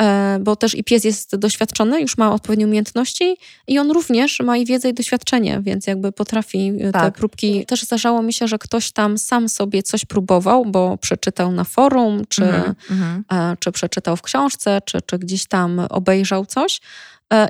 [0.00, 3.36] E, bo też i pies jest doświadczony, już ma odpowiednie umiejętności
[3.66, 7.02] i on również ma i wiedzę i doświadczenie, więc jakby potrafi e, tak.
[7.02, 7.66] te próbki.
[7.66, 12.22] Też zdarzało mi się, że ktoś tam sam sobie coś próbował, bo przeczytał na forum,
[12.28, 13.56] czy, mm -hmm.
[13.58, 16.80] czy przeczytał w książce, czy, czy gdzieś tam obejrzał coś.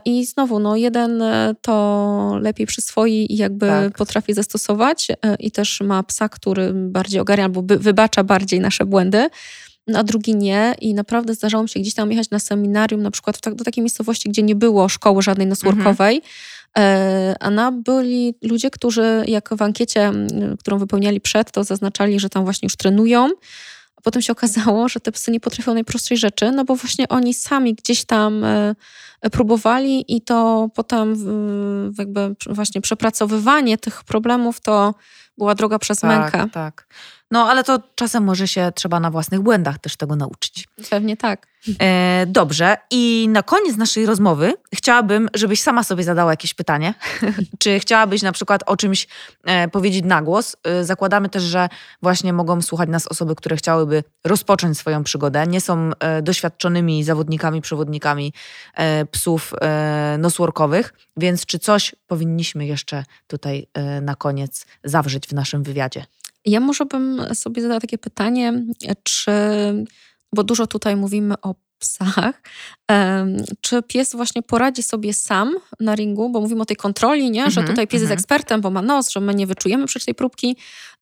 [0.04, 1.22] I znowu, no jeden
[1.60, 3.96] to lepiej przyswoi i jakby tak.
[3.96, 9.28] potrafi zastosować i też ma psa, który bardziej ogarnia albo wybacza bardziej nasze błędy
[9.94, 10.74] a drugi nie.
[10.80, 13.82] I naprawdę zdarzało mi się gdzieś tam jechać na seminarium, na przykład tak, do takiej
[13.82, 16.16] miejscowości, gdzie nie było szkoły żadnej nosworkowej.
[16.16, 17.36] Mhm.
[17.40, 20.12] A na byli ludzie, którzy jak w ankiecie,
[20.58, 23.30] którą wypełniali przed, to zaznaczali, że tam właśnie już trenują.
[23.96, 27.34] A potem się okazało, że te psy nie potrafią najprostszej rzeczy, no bo właśnie oni
[27.34, 28.74] sami gdzieś tam e,
[29.32, 31.16] próbowali i to potem
[31.98, 34.94] jakby właśnie przepracowywanie tych problemów to
[35.38, 36.50] była droga przez tak, mękę.
[36.52, 36.86] Tak.
[37.30, 40.68] No ale to czasem może się trzeba na własnych błędach też tego nauczyć.
[40.90, 41.46] Pewnie tak.
[41.80, 42.76] E, dobrze.
[42.90, 46.94] I na koniec naszej rozmowy chciałabym, żebyś sama sobie zadała jakieś pytanie.
[47.58, 49.06] Czy chciałabyś na przykład o czymś
[49.44, 50.56] e, powiedzieć na głos?
[50.64, 51.68] E, zakładamy też, że
[52.02, 55.46] właśnie mogą słuchać nas osoby, które chciałyby rozpocząć swoją przygodę.
[55.46, 58.32] Nie są e, doświadczonymi zawodnikami, przewodnikami
[58.74, 63.66] e, psów e, nosworkowych, więc czy coś powinniśmy jeszcze tutaj
[64.02, 66.04] na koniec zawrzeć w naszym wywiadzie?
[66.44, 68.64] Ja może bym sobie zadała takie pytanie,
[69.02, 69.32] czy,
[70.32, 72.42] bo dużo tutaj mówimy o psach,
[73.60, 77.50] czy pies właśnie poradzi sobie sam na ringu, bo mówimy o tej kontroli, nie?
[77.50, 78.18] że mhm, tutaj pies jest mhm.
[78.18, 80.56] ekspertem, bo ma nos, że my nie wyczujemy przecież tej próbki,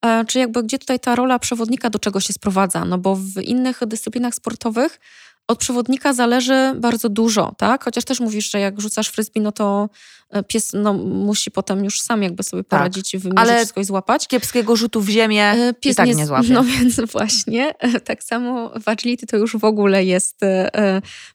[0.05, 3.43] e, czy jakby gdzie tutaj ta rola przewodnika do czego się sprowadza, no bo w
[3.43, 5.01] innych dyscyplinach sportowych
[5.49, 7.85] od przewodnika zależy bardzo dużo, tak?
[7.85, 9.89] Chociaż też mówisz, że jak rzucasz frisbee, no to
[10.31, 13.81] e, pies no, musi potem już sam jakby sobie tak, poradzić, tak, wymierzyć ale wszystko
[13.81, 14.29] i złapać.
[14.29, 16.49] kiepskiego rzutu w ziemię e, pies i tak nie, nie złapie.
[16.55, 20.41] No więc właśnie, e, tak samo w agility to już w ogóle jest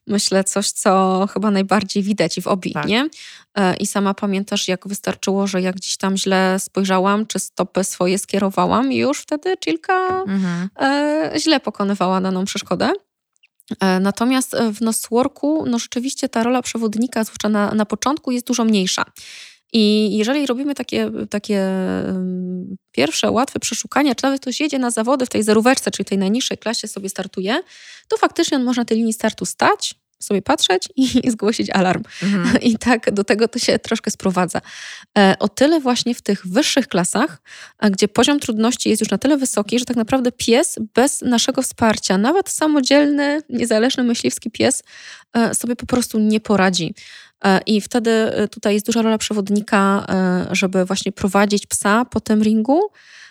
[0.07, 2.85] myślę coś, co chyba najbardziej widać i w obi, tak.
[2.85, 3.09] nie?
[3.79, 8.91] I sama pamiętasz, jak wystarczyło, że jak gdzieś tam źle spojrzałam, czy stopę swoje skierowałam
[8.91, 10.69] i już wtedy Chilka mhm.
[11.39, 12.93] źle pokonywała daną przeszkodę.
[13.79, 18.47] E, natomiast e, w Nosworku, no rzeczywiście ta rola przewodnika, zwłaszcza na, na początku, jest
[18.47, 19.05] dużo mniejsza.
[19.73, 21.67] I jeżeli robimy takie, takie
[22.91, 26.57] pierwsze, łatwe przeszukania, czy nawet ktoś jedzie na zawody w tej zeróweczce, czyli tej najniższej
[26.57, 27.61] klasie sobie startuje,
[28.07, 32.03] to faktycznie on może na tej linii startu stać, sobie patrzeć i zgłosić alarm.
[32.23, 32.61] Mhm.
[32.69, 34.61] I tak do tego to się troszkę sprowadza.
[35.17, 37.41] E, o tyle właśnie w tych wyższych klasach,
[37.91, 42.17] gdzie poziom trudności jest już na tyle wysoki, że tak naprawdę pies bez naszego wsparcia,
[42.17, 44.83] nawet samodzielny, niezależny myśliwski pies
[45.33, 46.93] e, sobie po prostu nie poradzi.
[47.45, 50.05] E, I wtedy tutaj jest duża rola przewodnika,
[50.51, 53.26] żeby właśnie prowadzić psa po tym ringu, E,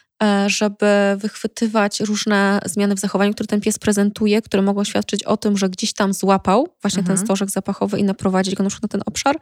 [0.47, 0.87] żeby
[1.17, 5.69] wychwytywać różne zmiany w zachowaniu, które ten pies prezentuje, które mogą świadczyć o tym, że
[5.69, 7.19] gdzieś tam złapał właśnie mhm.
[7.19, 9.37] ten stożek zapachowy i naprowadzić go na przykład na ten obszar.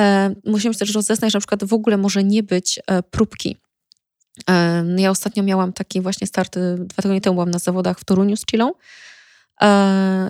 [0.00, 3.56] E, musimy się też rozeznać, że na przykład w ogóle może nie być e, próbki.
[4.96, 8.46] Ja ostatnio miałam taki właśnie start, dwa tygodnie temu byłam na zawodach w Toruniu z
[8.50, 8.72] Chilą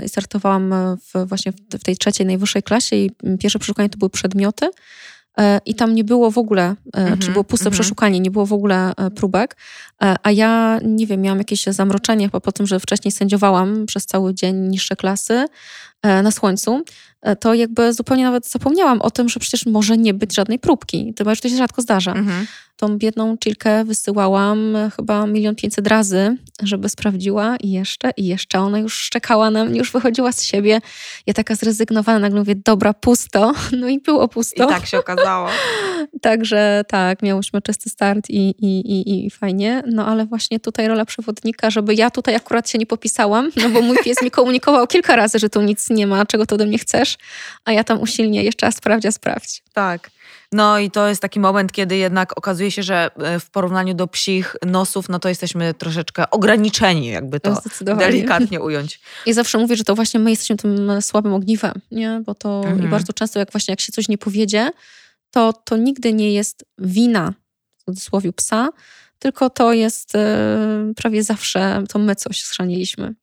[0.05, 3.11] i startowałam w, właśnie w tej trzeciej, najwyższej klasie i
[3.41, 4.71] pierwsze przeszukanie to były przedmioty E,
[5.66, 7.80] i tam nie było w ogóle, mm -hmm, czy było puste mm -hmm.
[7.80, 9.57] przeszukanie, nie było w ogóle e, próbek,
[10.03, 14.34] e, a ja, nie wiem, miałam jakieś zamroczenie po tym, że wcześniej sędziowałam przez cały
[14.34, 15.47] dzień niższe klasy
[16.23, 16.83] na słońcu,
[17.41, 21.15] to jakby zupełnie nawet zapomniałam o tym, że przecież może nie być żadnej próbki.
[21.15, 22.13] To, to się rzadko zdarza.
[22.13, 22.47] -hmm
[22.77, 28.59] tą biedną chilkę wysyłałam chyba milion pięćset razy, żeby sprawdziła i jeszcze, i jeszcze.
[28.59, 30.81] Ona już szczekała na mnie, już wychodziła z siebie.
[31.27, 33.53] Ja taka zrezygnowana, nagle mówię, dobra, pusto.
[33.81, 34.65] No i było pusto.
[34.65, 35.49] I tak się okazało.
[36.23, 39.83] Także tak, miałyśmy czysty start i, i, i, i fajnie.
[39.87, 43.83] No ale właśnie tutaj rola przewodnika, żeby ja tutaj akurat się nie popisałam, no bo
[43.83, 46.79] mój pies mi komunikował kilka razy, że tu nic nie ma, czego to ode mnie
[46.79, 47.17] chcesz,
[47.65, 49.63] a ja tam usilnie jeszcze raz sprawdź, a sprawdź.
[49.73, 50.11] Tak.
[50.53, 54.07] No i to jest taki moment, kiedy jednak okazuje się, że e, w porównaniu do
[54.07, 59.01] psich nosów, no to jesteśmy troszeczkę ograniczeni, jakby to delikatnie ująć.
[59.27, 62.23] I zawsze mówię, że to właśnie my jesteśmy tym słabym ogniwem, nie?
[62.27, 62.85] Bo to mhm.
[62.85, 64.71] i bardzo często jak właśnie jak się coś nie powiedzie,
[65.31, 67.33] to, to nigdy nie jest wina,
[67.77, 68.69] w cudzysłowie, psa,
[69.19, 73.15] tylko to jest yy, prawie zawsze, to my coś schrzaniliśmy.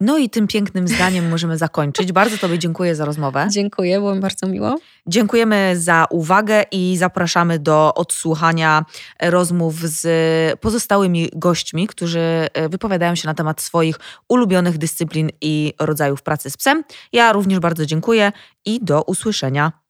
[0.00, 2.12] No i tym pięknym zdaniem możemy zakończyć.
[2.12, 3.48] Bardzo Tobie dziękuję za rozmowę.
[3.50, 4.78] Dziękuję, było mi bardzo miło.
[5.06, 8.84] Dziękujemy za uwagę i zapraszamy do odsłuchania
[9.22, 13.96] rozmów z pozostałymi gośćmi, którzy e, wypowiadają się na temat swoich
[14.28, 16.84] ulubionych dyscyplin i rodzajów pracy z psem.
[17.12, 18.32] Ja również bardzo dziękuję
[18.64, 19.80] i do usłyszenia.